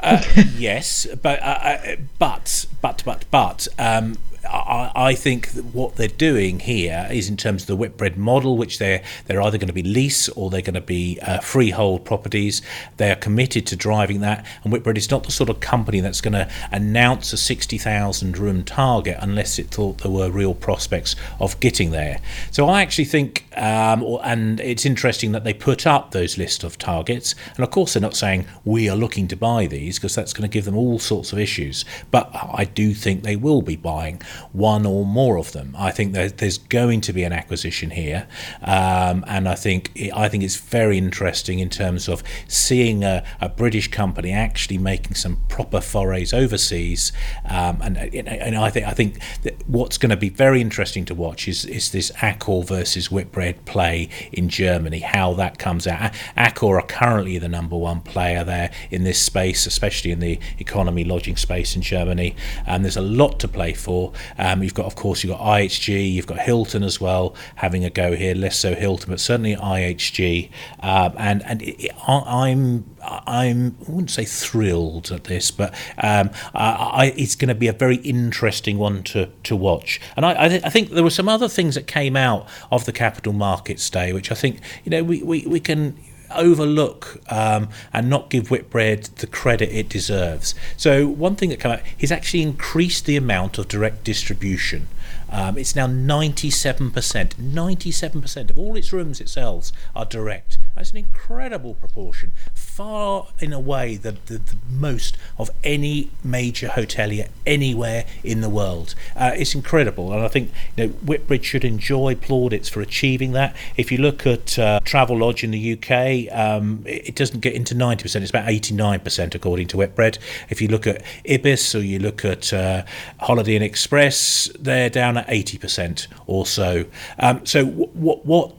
Uh, 0.00 0.22
yes, 0.56 1.06
but 1.22 1.40
uh, 1.42 1.96
but 2.18 2.66
but 2.82 3.02
but 3.04 3.24
but 3.30 3.68
um, 3.78 4.16
I, 4.46 4.92
I, 4.94 5.14
think 5.14 5.48
what 5.72 5.96
they're 5.96 6.08
doing 6.08 6.60
here 6.60 7.08
is 7.10 7.28
in 7.28 7.36
terms 7.36 7.62
of 7.62 7.68
the 7.68 7.76
Whitbread 7.76 8.16
model, 8.16 8.56
which 8.56 8.78
they're 8.78 9.02
they're 9.26 9.42
either 9.42 9.58
going 9.58 9.68
to 9.68 9.74
be 9.74 9.82
lease 9.82 10.28
or 10.30 10.50
they're 10.50 10.62
going 10.62 10.74
to 10.74 10.80
be 10.80 11.18
uh, 11.22 11.40
freehold 11.40 12.04
properties. 12.04 12.62
They 12.96 13.10
are 13.10 13.16
committed 13.16 13.66
to 13.68 13.76
driving 13.76 14.20
that, 14.20 14.46
and 14.64 14.72
Whitbread 14.72 14.98
is 14.98 15.10
not 15.10 15.24
the 15.24 15.32
sort 15.32 15.50
of 15.50 15.60
company 15.60 16.00
that's 16.00 16.20
going 16.20 16.34
to 16.34 16.50
announce 16.72 17.32
a 17.32 17.36
sixty 17.36 17.78
thousand 17.78 18.38
room 18.38 18.64
target 18.64 19.18
unless 19.20 19.58
it 19.58 19.68
thought 19.68 19.98
there 19.98 20.10
were 20.10 20.30
real 20.30 20.54
prospects 20.54 21.16
of 21.40 21.58
getting 21.60 21.90
there. 21.90 22.20
So 22.50 22.68
I 22.68 22.82
actually 22.82 23.06
think, 23.06 23.46
um, 23.56 24.18
and 24.22 24.60
it's 24.60 24.86
interesting 24.86 25.32
that 25.32 25.44
they 25.44 25.54
put 25.54 25.86
up 25.86 26.10
those 26.10 26.38
list 26.38 26.64
of 26.64 26.78
targets, 26.78 27.34
and 27.56 27.64
of 27.64 27.70
course 27.70 27.94
they're 27.94 28.00
not 28.00 28.16
saying 28.16 28.46
we 28.64 28.88
are 28.88 28.96
looking 28.96 29.28
to 29.28 29.36
buy 29.36 29.66
these 29.66 29.98
because 29.98 30.14
that's 30.14 30.32
going 30.32 30.48
to 30.48 30.52
give 30.52 30.64
them 30.64 30.76
all 30.76 30.98
sorts 30.98 31.32
of 31.32 31.38
issues. 31.38 31.84
But 32.10 32.30
I 32.34 32.64
do 32.64 32.94
think 32.94 33.22
they 33.22 33.36
will 33.36 33.62
be 33.62 33.76
buying 33.76 34.20
one 34.52 34.86
or 34.86 35.04
more 35.04 35.38
of 35.38 35.52
them. 35.52 35.74
I 35.78 35.90
think 35.90 36.12
that 36.14 36.38
there's 36.38 36.58
going 36.58 37.00
to 37.02 37.12
be 37.12 37.24
an 37.24 37.32
acquisition 37.32 37.90
here, 37.90 38.26
um, 38.62 39.24
and 39.26 39.48
I 39.48 39.54
think 39.54 39.92
I 40.14 40.28
think 40.28 40.44
it's 40.44 40.56
very 40.56 40.98
interesting 40.98 41.58
in 41.58 41.70
terms 41.70 42.08
of 42.08 42.22
seeing 42.48 43.04
a, 43.04 43.24
a 43.40 43.48
British 43.48 43.88
company 43.90 44.32
actually 44.32 44.78
making 44.78 45.14
some 45.14 45.38
proper 45.48 45.80
forays 45.80 46.32
overseas. 46.32 47.12
Um, 47.48 47.80
and 47.82 47.96
and 47.96 48.56
I 48.56 48.70
think 48.70 48.86
I 48.86 48.92
think 48.92 49.22
what's 49.66 49.98
going 49.98 50.10
to 50.10 50.16
be 50.16 50.28
very 50.28 50.60
interesting 50.60 51.04
to 51.06 51.14
watch 51.14 51.48
is 51.48 51.64
is 51.64 51.90
this 51.92 52.10
Accor 52.12 52.64
versus 52.66 53.10
Whitbread 53.10 53.64
play 53.64 54.08
in 54.32 54.48
Germany. 54.48 55.00
How 55.00 55.34
that 55.34 55.58
comes 55.58 55.86
out. 55.86 56.12
Accor 56.36 56.78
are 56.78 56.86
currently 56.86 57.38
the 57.38 57.48
number 57.48 57.76
one 57.76 58.00
player 58.00 58.44
there 58.44 58.70
in 58.90 59.04
this 59.04 59.20
space, 59.20 59.66
especially 59.66 60.10
in 60.10 60.20
the 60.20 60.38
economy 60.58 61.04
lodging 61.04 61.36
space 61.36 61.76
in 61.76 61.82
Germany. 61.82 62.34
And 62.66 62.84
there's 62.84 62.96
a 62.96 63.02
lot 63.02 63.38
to 63.40 63.48
play 63.48 63.72
for. 63.72 64.12
Um, 64.38 64.62
you've 64.62 64.74
got, 64.74 64.86
of 64.86 64.96
course, 64.96 65.22
you've 65.22 65.36
got 65.36 65.40
IHG, 65.40 66.12
you've 66.12 66.26
got 66.26 66.38
Hilton 66.38 66.82
as 66.82 67.00
well 67.00 67.34
having 67.56 67.84
a 67.84 67.90
go 67.90 68.14
here. 68.14 68.34
Less 68.34 68.58
so 68.58 68.74
Hilton, 68.74 69.10
but 69.10 69.20
certainly 69.20 69.56
IHG. 69.56 70.50
Um, 70.80 71.12
and 71.16 71.44
and 71.44 71.62
it, 71.62 71.90
I'm 72.06 72.84
I'm 73.06 73.76
I 73.86 73.90
wouldn't 73.90 74.10
say 74.10 74.24
thrilled 74.24 75.10
at 75.12 75.24
this, 75.24 75.50
but 75.50 75.74
um, 75.98 76.30
I, 76.54 76.70
I, 76.70 77.04
it's 77.16 77.34
going 77.34 77.48
to 77.48 77.54
be 77.54 77.68
a 77.68 77.72
very 77.72 77.96
interesting 77.96 78.78
one 78.78 79.02
to, 79.04 79.30
to 79.44 79.54
watch. 79.54 80.00
And 80.16 80.26
I, 80.26 80.44
I, 80.44 80.48
th- 80.48 80.64
I, 80.64 80.70
think 80.70 80.90
there 80.90 81.04
were 81.04 81.10
some 81.10 81.28
other 81.28 81.48
things 81.48 81.76
that 81.76 81.86
came 81.86 82.16
out 82.16 82.48
of 82.70 82.84
the 82.84 82.92
Capital 82.92 83.32
Markets 83.32 83.88
Day, 83.90 84.12
which 84.12 84.32
I 84.32 84.34
think 84.34 84.60
you 84.84 84.90
know 84.90 85.04
we, 85.04 85.22
we, 85.22 85.46
we 85.46 85.60
can 85.60 85.96
overlook 86.36 87.20
um, 87.30 87.68
and 87.92 88.08
not 88.08 88.30
give 88.30 88.50
Whitbread 88.50 89.04
the 89.16 89.26
credit 89.26 89.70
it 89.70 89.88
deserves. 89.88 90.54
So 90.76 91.06
one 91.06 91.36
thing 91.36 91.50
that 91.50 91.60
came 91.60 91.72
out, 91.72 91.80
he's 91.96 92.12
actually 92.12 92.42
increased 92.42 93.06
the 93.06 93.16
amount 93.16 93.58
of 93.58 93.68
direct 93.68 94.04
distribution. 94.04 94.88
Um, 95.30 95.58
it's 95.58 95.74
now 95.74 95.86
97%. 95.86 96.92
97% 96.92 98.50
of 98.50 98.58
all 98.58 98.76
its 98.76 98.92
rooms 98.92 99.20
it 99.20 99.28
sells 99.28 99.72
are 99.94 100.04
direct. 100.04 100.58
That's 100.76 100.90
an 100.90 100.98
incredible 100.98 101.72
proportion, 101.72 102.32
far 102.54 103.28
in 103.40 103.54
a 103.54 103.58
way 103.58 103.96
the, 103.96 104.12
the, 104.26 104.36
the 104.36 104.56
most 104.70 105.16
of 105.38 105.50
any 105.64 106.10
major 106.22 106.68
hotelier 106.68 107.30
anywhere 107.46 108.04
in 108.22 108.42
the 108.42 108.50
world. 108.50 108.94
Uh, 109.16 109.32
it's 109.34 109.54
incredible, 109.54 110.12
and 110.12 110.22
I 110.22 110.28
think 110.28 110.52
you 110.76 110.86
know, 110.86 110.92
Whitbread 110.92 111.46
should 111.46 111.64
enjoy 111.64 112.14
plaudits 112.14 112.68
for 112.68 112.82
achieving 112.82 113.32
that. 113.32 113.56
If 113.78 113.90
you 113.90 113.96
look 113.96 114.26
at 114.26 114.58
uh, 114.58 114.80
Travelodge 114.84 115.42
in 115.42 115.50
the 115.50 115.72
UK, 115.72 116.30
um, 116.38 116.82
it, 116.84 117.08
it, 117.08 117.16
doesn't 117.16 117.40
get 117.40 117.54
into 117.54 117.74
90%, 117.74 118.20
it's 118.20 118.28
about 118.28 118.46
89% 118.46 119.34
according 119.34 119.68
to 119.68 119.78
Whitbread. 119.78 120.18
If 120.50 120.60
you 120.60 120.68
look 120.68 120.86
at 120.86 121.02
Ibis 121.28 121.74
or 121.74 121.80
you 121.80 121.98
look 121.98 122.22
at 122.22 122.52
uh, 122.52 122.84
Holiday 123.20 123.56
Inn 123.56 123.62
Express, 123.62 124.50
they're 124.58 124.90
down 124.90 125.16
at 125.16 125.26
80% 125.28 126.06
or 126.26 126.44
so. 126.44 126.84
Um, 127.18 127.46
so, 127.46 127.64
what 127.64 128.52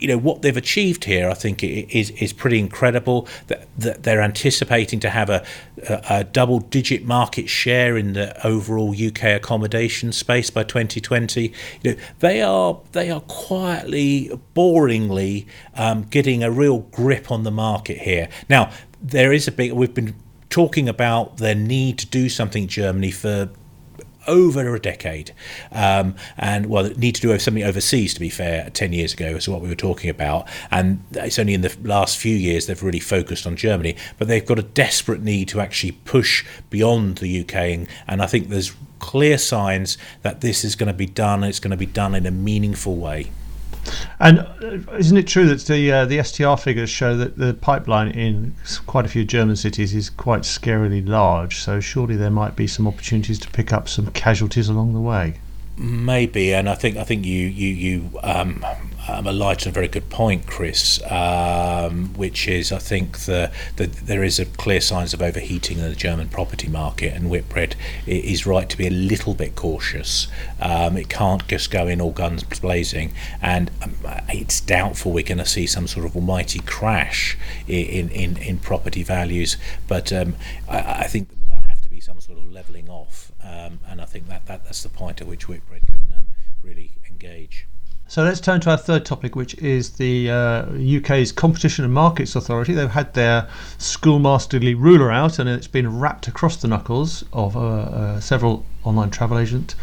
you 0.00 0.08
know 0.08 0.18
what 0.18 0.42
they've 0.42 0.56
achieved 0.56 1.04
here, 1.04 1.28
I 1.28 1.34
think 1.34 1.62
is 1.62 2.10
is 2.10 2.32
pretty 2.32 2.58
incredible. 2.58 3.28
That, 3.48 3.68
that 3.78 4.02
they're 4.02 4.22
anticipating 4.22 5.00
to 5.00 5.10
have 5.10 5.30
a, 5.30 5.44
a, 5.88 6.02
a 6.10 6.24
double 6.24 6.60
digit 6.60 7.04
market 7.04 7.48
share 7.48 7.96
in 7.96 8.14
the 8.14 8.46
overall 8.46 8.94
UK 8.94 9.24
accommodation 9.24 10.12
space 10.12 10.50
by 10.50 10.64
2020. 10.64 11.52
You 11.82 11.92
know 11.92 12.00
they 12.20 12.42
are 12.42 12.80
they 12.92 13.10
are 13.10 13.20
quietly, 13.20 14.30
boringly 14.56 15.46
um, 15.74 16.02
getting 16.04 16.42
a 16.42 16.50
real 16.50 16.78
grip 16.78 17.30
on 17.30 17.44
the 17.44 17.50
market 17.50 17.98
here. 17.98 18.28
Now 18.48 18.72
there 19.02 19.32
is 19.32 19.46
a 19.46 19.52
big. 19.52 19.72
We've 19.72 19.94
been 19.94 20.14
talking 20.48 20.88
about 20.88 21.36
their 21.36 21.54
need 21.54 21.98
to 21.98 22.06
do 22.06 22.28
something 22.28 22.66
Germany 22.66 23.12
for 23.12 23.50
over 24.26 24.74
a 24.74 24.80
decade. 24.80 25.32
Um, 25.72 26.14
and 26.36 26.66
well, 26.66 26.84
need 26.96 27.14
to 27.16 27.20
do 27.20 27.38
something 27.38 27.64
overseas, 27.64 28.14
to 28.14 28.20
be 28.20 28.30
fair, 28.30 28.70
10 28.70 28.92
years 28.92 29.12
ago 29.12 29.26
is 29.26 29.48
what 29.48 29.60
we 29.60 29.68
were 29.68 29.74
talking 29.74 30.10
about. 30.10 30.48
And 30.70 31.02
it's 31.12 31.38
only 31.38 31.54
in 31.54 31.62
the 31.62 31.76
last 31.82 32.18
few 32.18 32.34
years 32.34 32.66
they've 32.66 32.82
really 32.82 33.00
focused 33.00 33.46
on 33.46 33.56
Germany. 33.56 33.96
But 34.18 34.28
they've 34.28 34.44
got 34.44 34.58
a 34.58 34.62
desperate 34.62 35.22
need 35.22 35.48
to 35.48 35.60
actually 35.60 35.92
push 35.92 36.44
beyond 36.70 37.18
the 37.18 37.40
UK. 37.40 37.54
And, 37.54 37.88
and 38.06 38.22
I 38.22 38.26
think 38.26 38.48
there's 38.48 38.72
clear 38.98 39.38
signs 39.38 39.98
that 40.22 40.40
this 40.40 40.64
is 40.64 40.76
going 40.76 40.88
to 40.88 40.92
be 40.92 41.06
done. 41.06 41.42
It's 41.44 41.60
going 41.60 41.70
to 41.70 41.76
be 41.76 41.86
done 41.86 42.14
in 42.14 42.26
a 42.26 42.30
meaningful 42.30 42.96
way. 42.96 43.30
And 44.18 44.40
uh, 44.40 44.96
isn't 44.98 45.16
it 45.16 45.26
true 45.26 45.46
that 45.46 45.60
the 45.66 45.92
uh, 45.92 46.04
the 46.04 46.22
STR 46.22 46.56
figures 46.56 46.90
show 46.90 47.16
that 47.16 47.38
the 47.38 47.54
pipeline 47.54 48.08
in 48.08 48.54
quite 48.86 49.06
a 49.06 49.08
few 49.08 49.24
German 49.24 49.56
cities 49.56 49.94
is 49.94 50.10
quite 50.10 50.42
scarily 50.42 51.06
large? 51.06 51.58
So 51.58 51.80
surely 51.80 52.16
there 52.16 52.30
might 52.30 52.56
be 52.56 52.66
some 52.66 52.86
opportunities 52.86 53.38
to 53.40 53.50
pick 53.50 53.72
up 53.72 53.88
some 53.88 54.08
casualties 54.08 54.68
along 54.68 54.92
the 54.92 55.00
way. 55.00 55.40
Maybe, 55.76 56.52
and 56.52 56.68
I 56.68 56.74
think 56.74 56.96
I 56.98 57.04
think 57.04 57.24
you 57.24 57.46
you 57.46 57.68
you 57.68 58.20
um, 58.22 58.64
um, 59.08 59.26
a 59.26 59.32
light 59.32 59.66
and 59.66 59.72
a 59.72 59.74
very 59.74 59.88
good 59.88 60.08
point, 60.10 60.46
Chris, 60.46 61.00
um, 61.10 62.12
which 62.14 62.46
is 62.46 62.72
I 62.72 62.78
think 62.78 63.20
the, 63.20 63.50
the, 63.76 63.86
there 63.86 64.22
is 64.22 64.38
a 64.38 64.46
clear 64.46 64.80
signs 64.80 65.14
of 65.14 65.22
overheating 65.22 65.78
in 65.78 65.88
the 65.88 65.96
German 65.96 66.28
property 66.28 66.68
market, 66.68 67.14
and 67.14 67.30
Whitbread 67.30 67.76
is 68.06 68.46
right 68.46 68.68
to 68.68 68.76
be 68.76 68.86
a 68.86 68.90
little 68.90 69.34
bit 69.34 69.56
cautious. 69.56 70.28
Um, 70.60 70.96
it 70.96 71.08
can't 71.08 71.46
just 71.48 71.70
go 71.70 71.86
in 71.86 72.00
all 72.00 72.12
guns 72.12 72.42
blazing, 72.42 73.12
and 73.40 73.70
um, 73.82 73.94
it's 74.28 74.60
doubtful 74.60 75.12
we're 75.12 75.24
going 75.24 75.38
to 75.38 75.46
see 75.46 75.66
some 75.66 75.86
sort 75.86 76.06
of 76.06 76.14
almighty 76.14 76.60
crash 76.60 77.38
in 77.66 78.08
in, 78.10 78.36
in 78.36 78.58
property 78.58 79.02
values. 79.02 79.56
But 79.88 80.12
um, 80.12 80.36
I, 80.68 80.78
I 80.78 81.04
think 81.04 81.28
there'll 81.48 81.62
have 81.64 81.80
to 81.82 81.90
be 81.90 82.00
some 82.00 82.20
sort 82.20 82.38
of 82.38 82.50
levelling 82.50 82.88
off, 82.88 83.32
um, 83.42 83.80
and 83.88 84.00
I 84.00 84.04
think 84.04 84.28
that, 84.28 84.46
that 84.46 84.64
that's 84.64 84.82
the 84.82 84.88
point 84.88 85.20
at 85.20 85.26
which 85.26 85.48
Whitbread 85.48 85.82
can 85.90 86.00
really 86.62 86.92
engage. 87.08 87.66
So 88.10 88.24
let's 88.24 88.40
turn 88.40 88.60
to 88.62 88.70
our 88.70 88.76
third 88.76 89.04
topic, 89.04 89.36
which 89.36 89.54
is 89.58 89.90
the 89.90 90.28
uh, 90.28 90.66
UK's 90.98 91.30
Competition 91.30 91.84
and 91.84 91.94
Markets 91.94 92.34
Authority. 92.34 92.74
They've 92.74 92.90
had 92.90 93.14
their 93.14 93.48
schoolmasterly 93.78 94.74
ruler 94.74 95.12
out, 95.12 95.38
and 95.38 95.48
it's 95.48 95.68
been 95.68 96.00
rapped 96.00 96.26
across 96.26 96.56
the 96.56 96.66
knuckles 96.66 97.24
of 97.32 97.56
uh, 97.56 97.60
uh, 97.60 98.20
several 98.20 98.66
online 98.82 99.10
travel 99.10 99.38
agent 99.38 99.76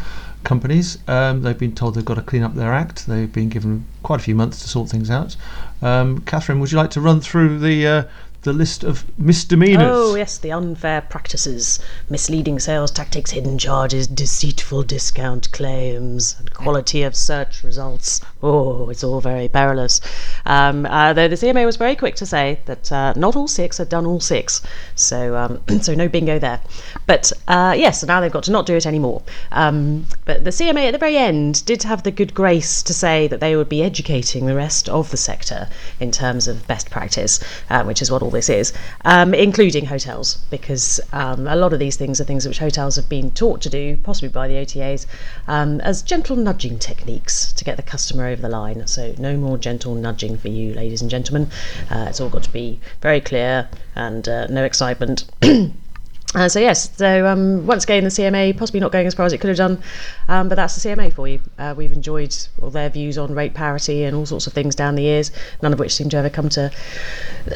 companies. 0.44 0.98
Um, 1.08 1.40
they've 1.40 1.58
been 1.58 1.74
told 1.74 1.94
they've 1.94 2.04
got 2.04 2.16
to 2.16 2.22
clean 2.22 2.42
up 2.42 2.54
their 2.54 2.74
act. 2.74 3.06
They've 3.06 3.32
been 3.32 3.48
given 3.48 3.86
quite 4.02 4.20
a 4.20 4.22
few 4.22 4.34
months 4.34 4.60
to 4.60 4.68
sort 4.68 4.90
things 4.90 5.10
out. 5.10 5.34
Um, 5.80 6.20
Catherine, 6.20 6.60
would 6.60 6.70
you 6.70 6.76
like 6.76 6.90
to 6.90 7.00
run 7.00 7.22
through 7.22 7.58
the 7.60 7.86
uh, 7.86 8.02
the 8.42 8.52
list 8.52 8.84
of 8.84 9.04
misdemeanors. 9.18 9.88
Oh, 9.90 10.14
yes, 10.14 10.38
the 10.38 10.52
unfair 10.52 11.00
practices, 11.00 11.80
misleading 12.08 12.60
sales 12.60 12.90
tactics, 12.90 13.32
hidden 13.32 13.58
charges, 13.58 14.06
deceitful 14.06 14.84
discount 14.84 15.50
claims, 15.50 16.36
and 16.38 16.52
quality 16.54 17.02
of 17.02 17.16
search 17.16 17.64
results. 17.64 18.20
Oh, 18.42 18.88
it's 18.90 19.02
all 19.02 19.20
very 19.20 19.48
perilous. 19.48 20.00
Um, 20.46 20.86
uh, 20.86 21.12
though 21.12 21.26
the 21.26 21.34
CMA 21.34 21.66
was 21.66 21.76
very 21.76 21.96
quick 21.96 22.14
to 22.16 22.26
say 22.26 22.60
that 22.66 22.92
uh, 22.92 23.12
not 23.16 23.34
all 23.34 23.48
six 23.48 23.78
had 23.78 23.88
done 23.88 24.06
all 24.06 24.20
six, 24.20 24.62
so 24.94 25.36
um, 25.36 25.60
so 25.80 25.94
no 25.94 26.08
bingo 26.08 26.38
there. 26.38 26.60
But 27.06 27.32
uh, 27.48 27.74
yes, 27.76 28.00
so 28.00 28.06
now 28.06 28.20
they've 28.20 28.30
got 28.30 28.44
to 28.44 28.52
not 28.52 28.66
do 28.66 28.76
it 28.76 28.86
anymore. 28.86 29.22
Um, 29.50 30.06
but 30.24 30.44
the 30.44 30.50
CMA 30.50 30.86
at 30.86 30.92
the 30.92 30.98
very 30.98 31.16
end 31.16 31.64
did 31.66 31.82
have 31.82 32.04
the 32.04 32.12
good 32.12 32.34
grace 32.34 32.82
to 32.84 32.94
say 32.94 33.26
that 33.26 33.40
they 33.40 33.56
would 33.56 33.68
be 33.68 33.82
educating 33.82 34.46
the 34.46 34.54
rest 34.54 34.88
of 34.88 35.10
the 35.10 35.16
sector 35.16 35.68
in 35.98 36.12
terms 36.12 36.46
of 36.46 36.66
best 36.68 36.88
practice, 36.90 37.40
uh, 37.70 37.82
which 37.82 38.00
is 38.00 38.10
what 38.10 38.22
all 38.28 38.32
this 38.32 38.50
is, 38.50 38.74
um, 39.06 39.32
including 39.32 39.86
hotels, 39.86 40.36
because 40.50 41.00
um, 41.14 41.46
a 41.48 41.56
lot 41.56 41.72
of 41.72 41.78
these 41.78 41.96
things 41.96 42.20
are 42.20 42.24
things 42.24 42.46
which 42.46 42.58
hotels 42.58 42.96
have 42.96 43.08
been 43.08 43.30
taught 43.30 43.62
to 43.62 43.70
do, 43.70 43.96
possibly 43.96 44.28
by 44.28 44.46
the 44.46 44.54
OTAs, 44.54 45.06
um, 45.46 45.80
as 45.80 46.02
gentle 46.02 46.36
nudging 46.36 46.78
techniques 46.78 47.54
to 47.54 47.64
get 47.64 47.78
the 47.78 47.82
customer 47.82 48.26
over 48.26 48.42
the 48.42 48.50
line. 48.50 48.86
So, 48.86 49.14
no 49.16 49.38
more 49.38 49.56
gentle 49.56 49.94
nudging 49.94 50.36
for 50.36 50.48
you, 50.48 50.74
ladies 50.74 51.00
and 51.00 51.10
gentlemen. 51.10 51.48
Uh, 51.90 52.06
it's 52.10 52.20
all 52.20 52.28
got 52.28 52.42
to 52.42 52.52
be 52.52 52.80
very 53.00 53.22
clear 53.22 53.70
and 53.94 54.28
uh, 54.28 54.46
no 54.48 54.62
excitement. 54.62 55.24
Uh, 56.34 56.46
so 56.46 56.60
yes, 56.60 56.94
so 56.94 57.26
um, 57.26 57.66
once 57.66 57.84
again 57.84 58.04
the 58.04 58.10
CMA 58.10 58.54
possibly 58.54 58.80
not 58.80 58.92
going 58.92 59.06
as 59.06 59.14
far 59.14 59.24
as 59.24 59.32
it 59.32 59.38
could 59.38 59.48
have 59.48 59.56
done, 59.56 59.82
um, 60.28 60.50
but 60.50 60.56
that's 60.56 60.80
the 60.80 60.88
CMA 60.88 61.10
for 61.10 61.26
you. 61.26 61.40
Uh, 61.58 61.74
we've 61.74 61.92
enjoyed 61.92 62.36
all 62.60 62.68
their 62.68 62.90
views 62.90 63.16
on 63.16 63.34
rate 63.34 63.54
parity 63.54 64.04
and 64.04 64.14
all 64.14 64.26
sorts 64.26 64.46
of 64.46 64.52
things 64.52 64.74
down 64.74 64.94
the 64.94 65.02
years, 65.02 65.32
none 65.62 65.72
of 65.72 65.78
which 65.78 65.94
seem 65.94 66.10
to 66.10 66.18
ever 66.18 66.28
come 66.28 66.50
to 66.50 66.70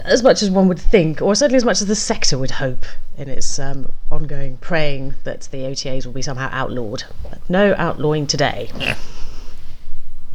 as 0.05 0.23
much 0.23 0.43
as 0.43 0.50
one 0.50 0.69
would 0.69 0.79
think, 0.79 1.21
or 1.21 1.35
certainly 1.35 1.59
as 1.59 1.67
much 1.67 1.83
as 1.83 1.87
the 1.87 1.95
sector 1.95 2.38
would 2.38 2.52
hope 2.52 2.87
in 3.19 3.29
its 3.29 3.59
um, 3.59 3.93
ongoing 4.11 4.57
praying 4.57 5.14
that 5.25 5.43
the 5.52 5.59
OTAs 5.59 6.07
will 6.07 6.14
be 6.14 6.23
somehow 6.23 6.49
outlawed. 6.50 7.05
But 7.29 7.50
no 7.50 7.75
outlawing 7.76 8.26
today. 8.26 8.71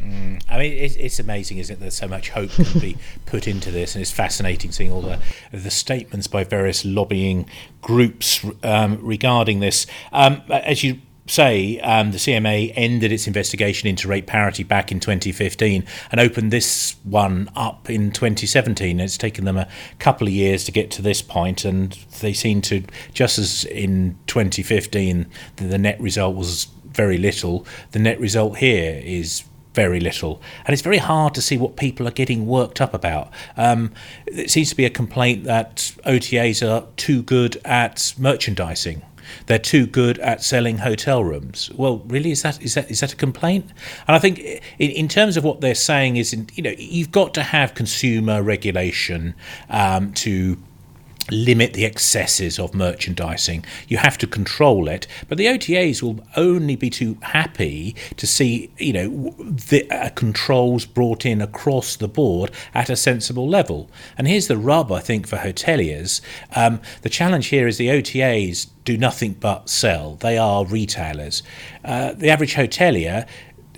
Mm. 0.00 0.42
I 0.48 0.58
mean, 0.58 0.72
it's, 0.72 0.96
it's 0.96 1.18
amazing, 1.18 1.58
isn't 1.58 1.76
it? 1.76 1.80
There's 1.80 1.94
so 1.96 2.08
much 2.08 2.30
hope 2.30 2.50
can 2.50 2.80
be 2.80 2.96
put 3.26 3.46
into 3.46 3.70
this, 3.70 3.94
and 3.94 4.02
it's 4.02 4.12
fascinating 4.12 4.72
seeing 4.72 4.92
all 4.92 5.02
the 5.02 5.18
the 5.52 5.70
statements 5.70 6.26
by 6.26 6.44
various 6.44 6.84
lobbying 6.84 7.46
groups 7.82 8.44
um, 8.62 8.98
regarding 9.02 9.60
this. 9.60 9.86
Um, 10.12 10.42
as 10.48 10.84
you 10.84 11.00
say, 11.30 11.78
um, 11.80 12.12
the 12.12 12.18
CMA 12.18 12.72
ended 12.74 13.12
its 13.12 13.26
investigation 13.26 13.88
into 13.88 14.08
rate 14.08 14.26
parity 14.26 14.62
back 14.62 14.90
in 14.90 15.00
2015 15.00 15.84
and 16.10 16.20
opened 16.20 16.50
this 16.50 16.96
one 17.04 17.50
up 17.54 17.90
in 17.90 18.10
2017. 18.10 19.00
It's 19.00 19.18
taken 19.18 19.44
them 19.44 19.56
a 19.56 19.68
couple 19.98 20.26
of 20.26 20.32
years 20.32 20.64
to 20.64 20.72
get 20.72 20.90
to 20.92 21.02
this 21.02 21.22
point, 21.22 21.64
and 21.64 21.92
they 22.20 22.32
seem 22.32 22.62
to, 22.62 22.84
just 23.12 23.38
as 23.38 23.64
in 23.66 24.18
2015, 24.26 25.26
the, 25.56 25.64
the 25.64 25.78
net 25.78 26.00
result 26.00 26.36
was 26.36 26.68
very 26.86 27.18
little. 27.18 27.66
The 27.92 27.98
net 27.98 28.18
result 28.18 28.58
here 28.58 29.00
is 29.04 29.44
very 29.78 30.00
little. 30.00 30.42
And 30.64 30.72
it's 30.72 30.82
very 30.82 30.98
hard 30.98 31.34
to 31.34 31.40
see 31.40 31.56
what 31.56 31.76
people 31.76 32.08
are 32.08 32.16
getting 32.22 32.48
worked 32.48 32.80
up 32.80 32.94
about. 32.94 33.30
Um, 33.56 33.92
it 34.26 34.50
seems 34.50 34.70
to 34.70 34.76
be 34.76 34.84
a 34.84 34.90
complaint 34.90 35.44
that 35.44 35.92
OTAs 36.04 36.68
are 36.68 36.84
too 36.96 37.22
good 37.22 37.60
at 37.64 38.12
merchandising. 38.18 39.02
They're 39.46 39.60
too 39.60 39.86
good 39.86 40.18
at 40.18 40.42
selling 40.42 40.78
hotel 40.78 41.22
rooms. 41.22 41.70
Well, 41.76 41.98
really, 42.08 42.32
is 42.32 42.42
that 42.42 42.60
is 42.60 42.74
that 42.74 42.90
is 42.90 42.98
that 43.00 43.12
a 43.12 43.16
complaint? 43.16 43.66
And 44.08 44.16
I 44.16 44.18
think, 44.18 44.40
in, 44.40 44.90
in 45.02 45.06
terms 45.06 45.36
of 45.36 45.44
what 45.44 45.60
they're 45.60 45.76
saying, 45.92 46.16
is 46.16 46.32
in, 46.32 46.48
you 46.54 46.62
know 46.62 46.74
you've 46.76 47.12
got 47.12 47.34
to 47.34 47.42
have 47.42 47.74
consumer 47.74 48.42
regulation 48.42 49.34
um, 49.70 50.12
to 50.24 50.56
limit 51.30 51.72
the 51.72 51.84
excesses 51.84 52.58
of 52.58 52.74
merchandising. 52.74 53.64
You 53.86 53.98
have 53.98 54.18
to 54.18 54.26
control 54.26 54.88
it, 54.88 55.06
but 55.28 55.38
the 55.38 55.46
OTAs 55.46 56.02
will 56.02 56.20
only 56.36 56.76
be 56.76 56.90
too 56.90 57.18
happy 57.22 57.94
to 58.16 58.26
see, 58.26 58.70
you 58.78 58.92
know, 58.92 59.34
the 59.38 59.88
uh, 59.90 60.10
controls 60.10 60.84
brought 60.84 61.24
in 61.26 61.40
across 61.40 61.96
the 61.96 62.08
board 62.08 62.50
at 62.74 62.90
a 62.90 62.96
sensible 62.96 63.48
level. 63.48 63.90
And 64.16 64.28
here's 64.28 64.48
the 64.48 64.56
rub, 64.56 64.90
I 64.92 65.00
think, 65.00 65.26
for 65.26 65.36
hoteliers. 65.36 66.20
Um, 66.54 66.80
the 67.02 67.08
challenge 67.08 67.46
here 67.46 67.66
is 67.66 67.78
the 67.78 67.88
OTAs 67.88 68.68
do 68.84 68.96
nothing 68.96 69.34
but 69.34 69.68
sell. 69.68 70.14
They 70.16 70.38
are 70.38 70.64
retailers. 70.64 71.42
Uh, 71.84 72.12
the 72.12 72.30
average 72.30 72.54
hotelier 72.54 73.26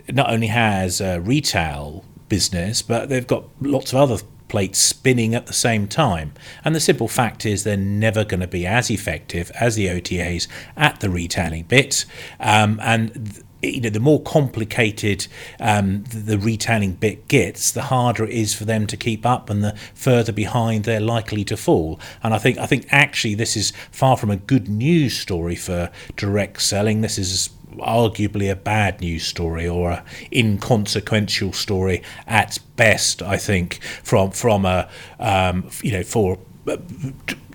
not 0.09 0.31
only 0.31 0.47
has 0.47 1.01
a 1.01 1.21
retail 1.21 2.05
business, 2.29 2.81
but 2.81 3.09
they've 3.09 3.27
got 3.27 3.45
lots 3.61 3.93
of 3.93 3.99
other 3.99 4.25
plates 4.51 4.81
spinning 4.81 5.35
at 5.35 5.47
the 5.47 5.53
same 5.53 5.87
time. 5.87 6.35
And 6.65 6.75
the 6.75 6.81
simple 6.81 7.09
fact 7.09 7.47
is 7.47 7.63
they're 7.63 7.77
never 7.77 8.25
going 8.25 8.41
to 8.41 8.49
be 8.49 8.67
as 8.67 8.91
effective 8.91 9.51
as 9.59 9.77
the 9.77 9.87
OTAs 9.87 10.49
at 10.77 11.01
the 11.01 11.09
retailing 11.09 11.63
bit. 11.63 12.05
Um, 12.41 12.79
and 12.83 13.43
you 13.63 13.81
know, 13.81 13.91
the 13.91 14.01
more 14.01 14.21
complicated 14.21 15.29
um, 15.61 16.03
the, 16.05 16.19
the, 16.19 16.39
retailing 16.39 16.95
bit 16.95 17.29
gets, 17.29 17.71
the 17.71 17.83
harder 17.83 18.25
it 18.25 18.31
is 18.31 18.55
for 18.55 18.65
them 18.65 18.87
to 18.87 18.97
keep 18.97 19.25
up, 19.25 19.51
and 19.51 19.63
the 19.63 19.77
further 19.95 20.33
behind 20.33 20.85
they're 20.85 20.99
likely 20.99 21.45
to 21.45 21.57
fall. 21.57 22.01
And 22.23 22.35
I 22.35 22.39
think 22.39 22.59
I 22.59 22.67
think 22.67 22.87
actually 22.91 23.35
this 23.35 23.57
is 23.57 23.73
far 23.91 24.17
from 24.17 24.31
a 24.31 24.37
good 24.37 24.69
news 24.69 25.17
story 25.17 25.57
for 25.57 25.91
direct 26.17 26.63
selling. 26.63 27.03
This 27.03 27.19
is 27.19 27.51
arguably 27.79 28.51
a 28.51 28.57
bad 28.57 29.01
news 29.01 29.25
story 29.25 29.69
or 29.69 29.93
an 29.93 30.03
inconsequential 30.33 31.53
story 31.53 32.03
at 32.27 32.59
best. 32.77 33.23
I 33.23 33.37
think 33.37 33.83
from 34.03 34.31
from 34.31 34.65
a 34.65 34.89
um, 35.19 35.71
you 35.83 35.93
know 35.93 36.03
for. 36.03 36.39
Uh, 36.67 36.77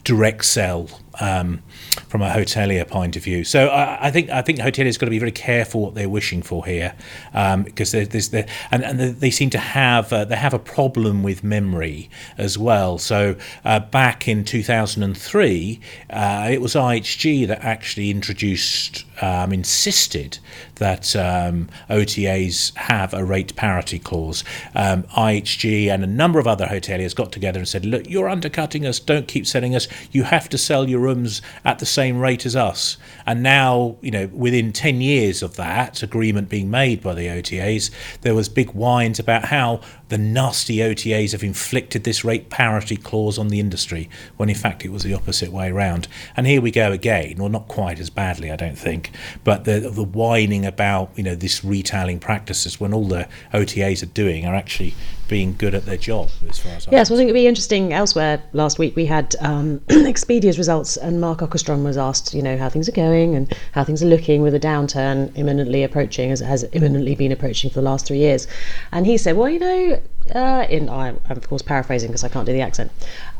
direct 0.05 0.45
sell 0.45 0.87
um, 1.19 1.61
from 2.07 2.21
a 2.21 2.29
hotelier 2.29 2.87
point 2.87 3.15
of 3.15 3.23
view. 3.23 3.43
So 3.43 3.67
I, 3.67 4.07
I 4.07 4.11
think 4.11 4.29
I 4.29 4.41
think 4.41 4.59
hoteliers 4.59 4.99
got 4.99 5.05
to 5.05 5.11
be 5.11 5.19
very 5.19 5.31
careful 5.31 5.81
what 5.81 5.95
they're 5.95 6.09
wishing 6.09 6.41
for 6.41 6.65
here, 6.65 6.95
um, 7.33 7.63
because 7.63 7.91
there's, 7.91 8.29
there, 8.29 8.47
and 8.71 8.83
and 8.83 8.99
they 8.99 9.31
seem 9.31 9.49
to 9.51 9.57
have 9.57 10.11
uh, 10.11 10.25
they 10.25 10.35
have 10.35 10.53
a 10.53 10.59
problem 10.59 11.23
with 11.23 11.43
memory 11.43 12.09
as 12.37 12.57
well. 12.57 12.97
So 12.97 13.35
uh, 13.63 13.79
back 13.79 14.27
in 14.27 14.43
2003, 14.43 15.79
uh, 16.09 16.47
it 16.51 16.61
was 16.61 16.75
IHG 16.75 17.47
that 17.47 17.63
actually 17.63 18.09
introduced 18.09 19.05
um, 19.21 19.53
insisted 19.53 20.39
that 20.75 21.15
um, 21.15 21.69
OTAs 21.89 22.75
have 22.75 23.13
a 23.13 23.23
rate 23.23 23.55
parity 23.55 23.99
clause. 23.99 24.43
Um, 24.73 25.03
IHG 25.03 25.87
and 25.87 26.03
a 26.03 26.07
number 26.07 26.39
of 26.39 26.47
other 26.47 26.65
hoteliers 26.65 27.15
got 27.15 27.31
together 27.31 27.59
and 27.59 27.67
said, 27.67 27.85
"Look, 27.85 28.09
you're 28.09 28.29
undercutting 28.29 28.85
us. 28.85 28.99
Don't 28.99 29.27
keep 29.27 29.47
selling 29.47 29.75
us. 29.75 29.87
You 30.11 30.23
have 30.23 30.49
to 30.49 30.57
sell 30.57 30.89
your 30.89 30.99
rooms 31.05 31.41
at 31.63 31.79
the 31.79 31.85
same 31.85 32.19
rate 32.19 32.45
as 32.45 32.55
us." 32.55 32.97
And 33.25 33.41
now, 33.43 33.97
you 34.01 34.11
know, 34.11 34.29
within 34.33 34.71
ten 34.71 35.01
years 35.01 35.43
of 35.43 35.55
that 35.55 36.03
agreement 36.03 36.49
being 36.49 36.69
made 36.69 37.01
by 37.01 37.13
the 37.13 37.27
OTAs, 37.27 37.91
there 38.21 38.35
was 38.35 38.49
big 38.49 38.71
whines 38.71 39.19
about 39.19 39.45
how 39.45 39.79
the 40.09 40.17
nasty 40.17 40.77
OTAs 40.77 41.31
have 41.31 41.43
inflicted 41.43 42.03
this 42.03 42.23
rate 42.23 42.49
parity 42.49 42.97
clause 42.97 43.37
on 43.37 43.47
the 43.47 43.59
industry, 43.59 44.09
when 44.37 44.49
in 44.49 44.55
fact 44.55 44.85
it 44.85 44.91
was 44.91 45.03
the 45.03 45.13
opposite 45.13 45.51
way 45.51 45.69
around. 45.69 46.07
And 46.37 46.45
here 46.45 46.61
we 46.61 46.71
go 46.71 46.91
again, 46.91 47.39
or 47.39 47.49
not 47.49 47.67
quite 47.67 47.99
as 47.99 48.09
badly, 48.09 48.51
I 48.51 48.55
don't 48.55 48.77
think, 48.77 49.11
but 49.43 49.65
the 49.65 49.79
the 49.79 50.03
whining 50.03 50.65
about 50.65 51.11
you 51.15 51.23
know 51.23 51.35
this 51.35 51.63
retailing 51.63 52.19
practices 52.19 52.79
when 52.79 52.93
all 52.93 53.07
the 53.07 53.27
OTAs 53.53 54.03
are 54.03 54.07
doing 54.07 54.45
are 54.45 54.55
actually 54.55 54.93
being 55.27 55.55
good 55.57 55.73
at 55.73 55.85
their 55.85 55.97
job 55.97 56.29
as 56.47 56.59
far 56.59 56.73
as 56.73 56.87
I 56.87 56.91
yes, 56.91 57.09
well, 57.09 57.17
I 57.17 57.19
think 57.19 57.29
it'd 57.29 57.39
be 57.39 57.47
interesting. 57.47 57.93
Elsewhere 57.93 58.43
last 58.53 58.77
week 58.79 58.95
we 58.95 59.05
had 59.05 59.35
um, 59.39 59.81
Expedia's 59.89 60.57
results, 60.57 60.97
and 60.97 61.19
Mark 61.19 61.39
Okerstrom 61.39 61.83
was 61.83 61.97
asked, 61.97 62.33
you 62.33 62.41
know, 62.41 62.57
how 62.57 62.69
things 62.69 62.87
are 62.87 62.93
going 62.93 63.35
and 63.35 63.51
how 63.71 63.83
things 63.83 64.03
are 64.03 64.07
looking 64.07 64.41
with 64.41 64.53
a 64.53 64.59
downturn 64.59 65.31
imminently 65.35 65.83
approaching, 65.83 66.31
as 66.31 66.41
it 66.41 66.45
has 66.45 66.65
imminently 66.73 67.15
been 67.15 67.31
approaching 67.31 67.69
for 67.69 67.75
the 67.75 67.81
last 67.81 68.05
three 68.05 68.19
years. 68.19 68.47
And 68.91 69.05
he 69.05 69.17
said, 69.17 69.35
well, 69.35 69.49
you 69.49 69.59
know, 69.59 69.94
uh, 70.33 70.65
in 70.69 70.89
I'm 70.89 71.19
of 71.29 71.47
course 71.47 71.61
paraphrasing 71.61 72.09
because 72.09 72.23
I 72.23 72.29
can't 72.29 72.45
do 72.45 72.53
the 72.53 72.61
accent. 72.61 72.91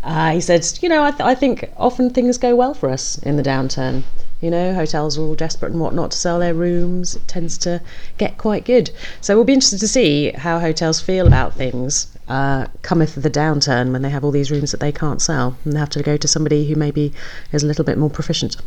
Uh, 0.03 0.31
he 0.33 0.41
said, 0.41 0.67
you 0.81 0.89
know, 0.89 1.03
I, 1.03 1.12
th- 1.12 1.21
I 1.21 1.33
think 1.33 1.71
often 1.77 2.09
things 2.12 2.38
go 2.38 2.55
well 2.55 2.74
for 2.74 2.89
us 2.89 3.17
in 3.19 3.38
the 3.38 3.43
downturn. 3.43 4.03
You 4.41 4.51
know, 4.51 4.74
hotels 4.74 5.17
are 5.17 5.21
all 5.21 5.33
desperate 5.33 5.71
and 5.71 5.81
whatnot 5.81 6.12
to 6.12 6.17
sell 6.17 6.39
their 6.39 6.53
rooms. 6.53 7.15
It 7.15 7.27
tends 7.27 7.57
to 7.59 7.81
get 8.17 8.38
quite 8.38 8.65
good. 8.65 8.91
So 9.21 9.35
we'll 9.35 9.45
be 9.45 9.53
interested 9.53 9.79
to 9.79 9.88
see 9.88 10.31
how 10.31 10.59
hotels 10.59 11.01
feel 11.01 11.25
about 11.25 11.53
things 11.53 12.15
uh, 12.27 12.67
cometh 12.81 13.15
the 13.15 13.29
downturn 13.29 13.91
when 13.91 14.01
they 14.01 14.09
have 14.09 14.24
all 14.24 14.31
these 14.31 14.51
rooms 14.51 14.71
that 14.71 14.79
they 14.79 14.91
can't 14.91 15.21
sell 15.21 15.57
and 15.63 15.74
they 15.74 15.79
have 15.79 15.89
to 15.91 16.03
go 16.03 16.17
to 16.17 16.27
somebody 16.27 16.67
who 16.67 16.75
maybe 16.75 17.13
is 17.51 17.63
a 17.63 17.67
little 17.67 17.85
bit 17.85 17.97
more 17.97 18.09
proficient. 18.09 18.57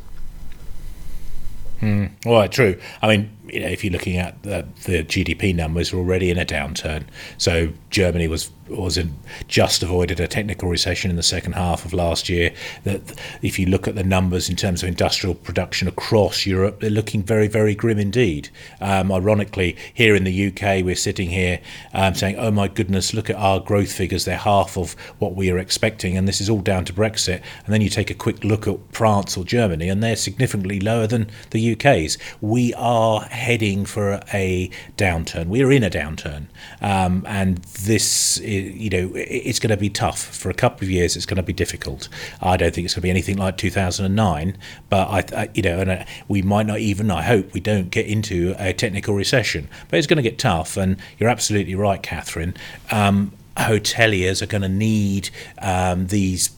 Mm. 1.80 2.11
Well, 2.25 2.49
true. 2.49 2.76
I 3.02 3.16
mean, 3.16 3.30
you 3.52 3.61
know, 3.61 3.69
if 3.69 3.85
you're 3.85 3.93
looking 3.93 4.17
at 4.17 4.43
the, 4.43 4.67
the 4.85 5.05
GDP 5.05 5.55
numbers, 5.55 5.93
we're 5.93 6.00
already 6.00 6.31
in 6.31 6.38
a 6.38 6.45
downturn. 6.45 7.05
So 7.38 7.73
Germany 7.90 8.28
was 8.28 8.50
was 8.69 8.99
in, 8.99 9.14
just 9.47 9.83
avoided 9.83 10.21
a 10.21 10.28
technical 10.28 10.69
recession 10.69 11.11
in 11.11 11.17
the 11.17 11.23
second 11.23 11.52
half 11.52 11.85
of 11.85 11.93
last 11.93 12.28
year. 12.28 12.52
That 12.85 13.19
if 13.43 13.59
you 13.59 13.67
look 13.67 13.88
at 13.88 13.95
the 13.95 14.05
numbers 14.05 14.49
in 14.49 14.57
terms 14.57 14.83
of 14.83 14.88
industrial 14.88 15.35
production 15.35 15.88
across 15.88 16.47
Europe, 16.47 16.81
they're 16.81 16.90
looking 16.90 17.23
very, 17.23 17.49
very 17.49 17.75
grim 17.75 17.99
indeed. 17.99 18.50
Um, 18.81 19.11
ironically, 19.11 19.76
here 19.93 20.14
in 20.14 20.25
the 20.25 20.49
UK, 20.49 20.85
we're 20.85 20.97
sitting 20.97 21.31
here 21.31 21.61
um, 21.95 22.14
saying, 22.14 22.37
"Oh 22.37 22.50
my 22.50 22.69
goodness, 22.69 23.14
look 23.14 23.31
at 23.31 23.37
our 23.37 23.61
growth 23.61 23.93
figures; 23.93 24.25
they're 24.25 24.37
half 24.37 24.76
of 24.76 24.93
what 25.19 25.35
we 25.35 25.50
are 25.50 25.59
expecting," 25.59 26.17
and 26.17 26.28
this 26.28 26.40
is 26.40 26.50
all 26.50 26.61
down 26.61 26.85
to 26.87 26.93
Brexit. 26.93 27.43
And 27.64 27.75
then 27.75 27.81
you 27.81 27.88
take 27.88 28.11
a 28.11 28.14
quick 28.14 28.45
look 28.45 28.67
at 28.67 28.78
France 28.93 29.37
or 29.37 29.45
Germany, 29.45 29.88
and 29.88 30.02
they're 30.02 30.17
significantly 30.17 30.81
lower 30.81 31.07
than 31.07 31.31
the 31.50 31.73
UK's. 31.73 32.19
We 32.40 32.75
are 32.75 33.23
heading 33.38 33.85
for 33.85 34.21
a 34.33 34.71
downturn. 34.97 35.47
We 35.47 35.62
are 35.62 35.73
in 35.73 35.83
a 35.83 35.90
downturn, 35.90 36.47
um, 36.83 37.25
and 37.26 37.59
this 37.59 38.38
you 38.40 38.90
know, 38.90 39.12
it's 39.14 39.59
going 39.59 39.71
to 39.71 39.76
be 39.76 39.88
tough 39.88 40.18
for 40.18 40.50
a 40.50 40.54
couple 40.54 40.85
of 40.85 40.90
years. 40.90 41.16
It's 41.16 41.26
going 41.26 41.37
to 41.37 41.42
be 41.42 41.52
difficult. 41.52 42.09
I 42.42 42.57
don't 42.57 42.75
think 42.75 42.85
it's 42.85 42.95
going 42.95 43.02
to 43.02 43.07
be 43.07 43.11
anything 43.11 43.38
like 43.38 43.57
2009, 43.57 44.57
but 44.90 45.09
I, 45.09 45.42
I 45.42 45.50
you 45.54 45.62
know, 45.62 45.78
and 45.80 45.90
uh, 45.90 46.04
we 46.28 46.42
might 46.42 46.66
not 46.66 46.78
even. 46.78 47.11
I 47.11 47.23
hope 47.23 47.52
we 47.54 47.61
don't 47.61 47.90
get 47.90 48.07
into 48.07 48.54
a 48.59 48.72
technical 48.72 49.14
recession, 49.14 49.68
but 49.88 49.98
it's 49.98 50.07
going 50.07 50.22
to 50.22 50.22
get 50.22 50.38
tough. 50.38 50.77
And 50.77 50.96
you're 51.18 51.31
absolutely 51.31 51.74
right, 51.74 52.03
Catherine. 52.03 52.55
Um, 52.90 53.33
hoteliers 53.57 54.40
are 54.40 54.46
going 54.46 54.62
to 54.62 54.68
need 54.68 55.31
um, 55.61 56.07
these 56.09 56.51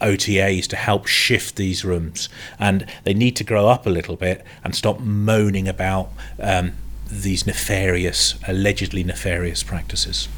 OTAs 0.00 0.66
to 0.68 0.76
help 0.76 1.06
shift 1.06 1.56
these 1.56 1.84
rooms, 1.84 2.28
and 2.58 2.86
they 3.04 3.14
need 3.14 3.36
to 3.36 3.44
grow 3.44 3.68
up 3.68 3.86
a 3.86 3.90
little 3.90 4.16
bit 4.16 4.44
and 4.64 4.74
stop 4.74 5.00
moaning 5.00 5.68
about 5.68 6.10
um, 6.40 6.72
these 7.10 7.46
nefarious, 7.46 8.34
allegedly 8.46 9.04
nefarious 9.04 9.62
practices. 9.62 10.28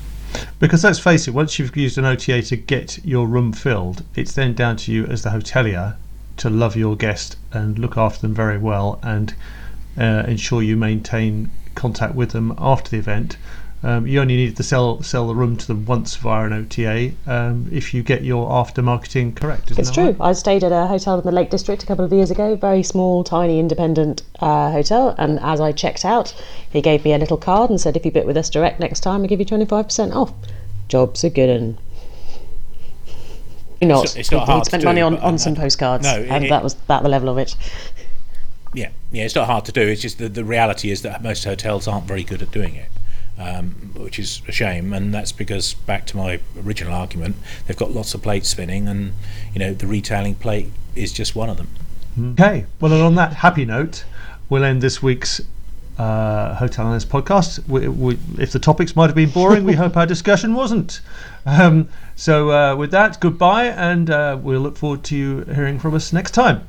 Because 0.58 0.84
let's 0.84 0.98
face 0.98 1.26
it, 1.26 1.34
once 1.34 1.58
you've 1.58 1.76
used 1.76 1.98
an 1.98 2.04
OTA 2.04 2.42
to 2.42 2.56
get 2.56 3.04
your 3.04 3.26
room 3.26 3.52
filled, 3.52 4.04
it's 4.14 4.32
then 4.32 4.54
down 4.54 4.76
to 4.76 4.92
you 4.92 5.04
as 5.06 5.22
the 5.22 5.30
hotelier 5.30 5.96
to 6.36 6.48
love 6.48 6.76
your 6.76 6.96
guest 6.96 7.36
and 7.52 7.78
look 7.78 7.96
after 7.96 8.22
them 8.22 8.34
very 8.34 8.58
well 8.58 8.98
and 9.02 9.34
uh, 9.98 10.24
ensure 10.26 10.62
you 10.62 10.76
maintain 10.76 11.50
contact 11.74 12.14
with 12.14 12.30
them 12.30 12.54
after 12.58 12.90
the 12.90 12.98
event 12.98 13.36
um, 13.82 14.06
you 14.06 14.20
only 14.20 14.36
need 14.36 14.56
to 14.56 14.62
sell 14.62 15.02
sell 15.02 15.26
the 15.26 15.34
room 15.34 15.56
to 15.56 15.66
them 15.66 15.86
once 15.86 16.16
via 16.16 16.44
an 16.44 16.52
OTA 16.52 17.12
um, 17.26 17.66
if 17.72 17.94
you 17.94 18.02
get 18.02 18.22
your 18.22 18.52
after 18.52 18.82
marketing 18.82 19.34
correct. 19.34 19.70
it's 19.70 19.90
true. 19.90 20.10
Right? 20.10 20.16
I 20.20 20.32
stayed 20.34 20.62
at 20.64 20.72
a 20.72 20.86
hotel 20.86 21.18
in 21.18 21.24
the 21.24 21.32
Lake 21.32 21.48
District 21.48 21.82
a 21.82 21.86
couple 21.86 22.04
of 22.04 22.12
years 22.12 22.30
ago, 22.30 22.56
very 22.56 22.82
small, 22.82 23.24
tiny, 23.24 23.58
independent 23.58 24.22
uh, 24.40 24.70
hotel. 24.70 25.14
And 25.16 25.40
as 25.40 25.62
I 25.62 25.72
checked 25.72 26.04
out, 26.04 26.34
he 26.70 26.82
gave 26.82 27.04
me 27.04 27.14
a 27.14 27.18
little 27.18 27.38
card 27.38 27.70
and 27.70 27.80
said, 27.80 27.96
"If 27.96 28.04
you 28.04 28.10
book 28.10 28.26
with 28.26 28.36
us 28.36 28.50
direct 28.50 28.80
next 28.80 29.00
time, 29.00 29.24
I 29.24 29.26
give 29.26 29.40
you 29.40 29.46
twenty 29.46 29.64
five 29.64 29.86
percent 29.86 30.12
off." 30.12 30.32
Jobs 30.88 31.24
are 31.24 31.30
good 31.30 31.48
and 31.48 31.78
not. 33.80 34.04
It's, 34.04 34.16
it's 34.16 34.30
not 34.30 34.46
hard 34.46 34.66
spent 34.66 34.84
money 34.84 35.00
on, 35.00 35.16
on 35.18 35.38
some 35.38 35.54
postcards, 35.54 36.04
no, 36.04 36.22
and 36.28 36.44
it, 36.44 36.50
that 36.50 36.62
was 36.62 36.74
about 36.74 37.02
the 37.02 37.08
level 37.08 37.30
of 37.30 37.38
it. 37.38 37.56
Yeah, 38.74 38.90
yeah, 39.10 39.24
it's 39.24 39.34
not 39.34 39.46
hard 39.46 39.64
to 39.64 39.72
do. 39.72 39.80
It's 39.80 40.02
just 40.02 40.18
the, 40.18 40.28
the 40.28 40.44
reality 40.44 40.90
is 40.90 41.00
that 41.02 41.22
most 41.22 41.44
hotels 41.44 41.88
aren't 41.88 42.04
very 42.04 42.24
good 42.24 42.42
at 42.42 42.50
doing 42.50 42.74
it 42.74 42.88
um, 43.40 43.70
which 43.96 44.18
is 44.18 44.42
a 44.46 44.52
shame. 44.52 44.92
And 44.92 45.12
that's 45.12 45.32
because, 45.32 45.74
back 45.74 46.06
to 46.06 46.16
my 46.16 46.40
original 46.64 46.92
argument, 46.92 47.36
they've 47.66 47.76
got 47.76 47.90
lots 47.90 48.14
of 48.14 48.22
plates 48.22 48.48
spinning, 48.48 48.86
and 48.86 49.14
you 49.52 49.58
know 49.58 49.72
the 49.72 49.86
retailing 49.86 50.34
plate 50.34 50.68
is 50.94 51.12
just 51.12 51.34
one 51.34 51.48
of 51.48 51.56
them. 51.56 51.68
Okay, 52.32 52.66
well, 52.80 52.92
and 52.92 53.02
on 53.02 53.14
that 53.14 53.34
happy 53.34 53.64
note, 53.64 54.04
we'll 54.48 54.64
end 54.64 54.82
this 54.82 55.02
week's 55.02 55.40
uh, 55.96 56.54
Hotel 56.54 56.86
Analyst 56.86 57.08
podcast. 57.08 57.66
We, 57.68 57.88
we, 57.88 58.18
if 58.38 58.52
the 58.52 58.58
topics 58.58 58.96
might 58.96 59.06
have 59.06 59.14
been 59.14 59.30
boring, 59.30 59.64
we 59.64 59.74
hope 59.74 59.96
our 59.96 60.06
discussion 60.06 60.54
wasn't. 60.54 61.00
Um, 61.46 61.88
so, 62.16 62.50
uh, 62.50 62.76
with 62.76 62.90
that, 62.90 63.20
goodbye, 63.20 63.66
and 63.66 64.10
uh, 64.10 64.38
we'll 64.40 64.60
look 64.60 64.76
forward 64.76 65.04
to 65.04 65.16
you 65.16 65.40
hearing 65.44 65.78
from 65.78 65.94
us 65.94 66.12
next 66.12 66.32
time. 66.32 66.66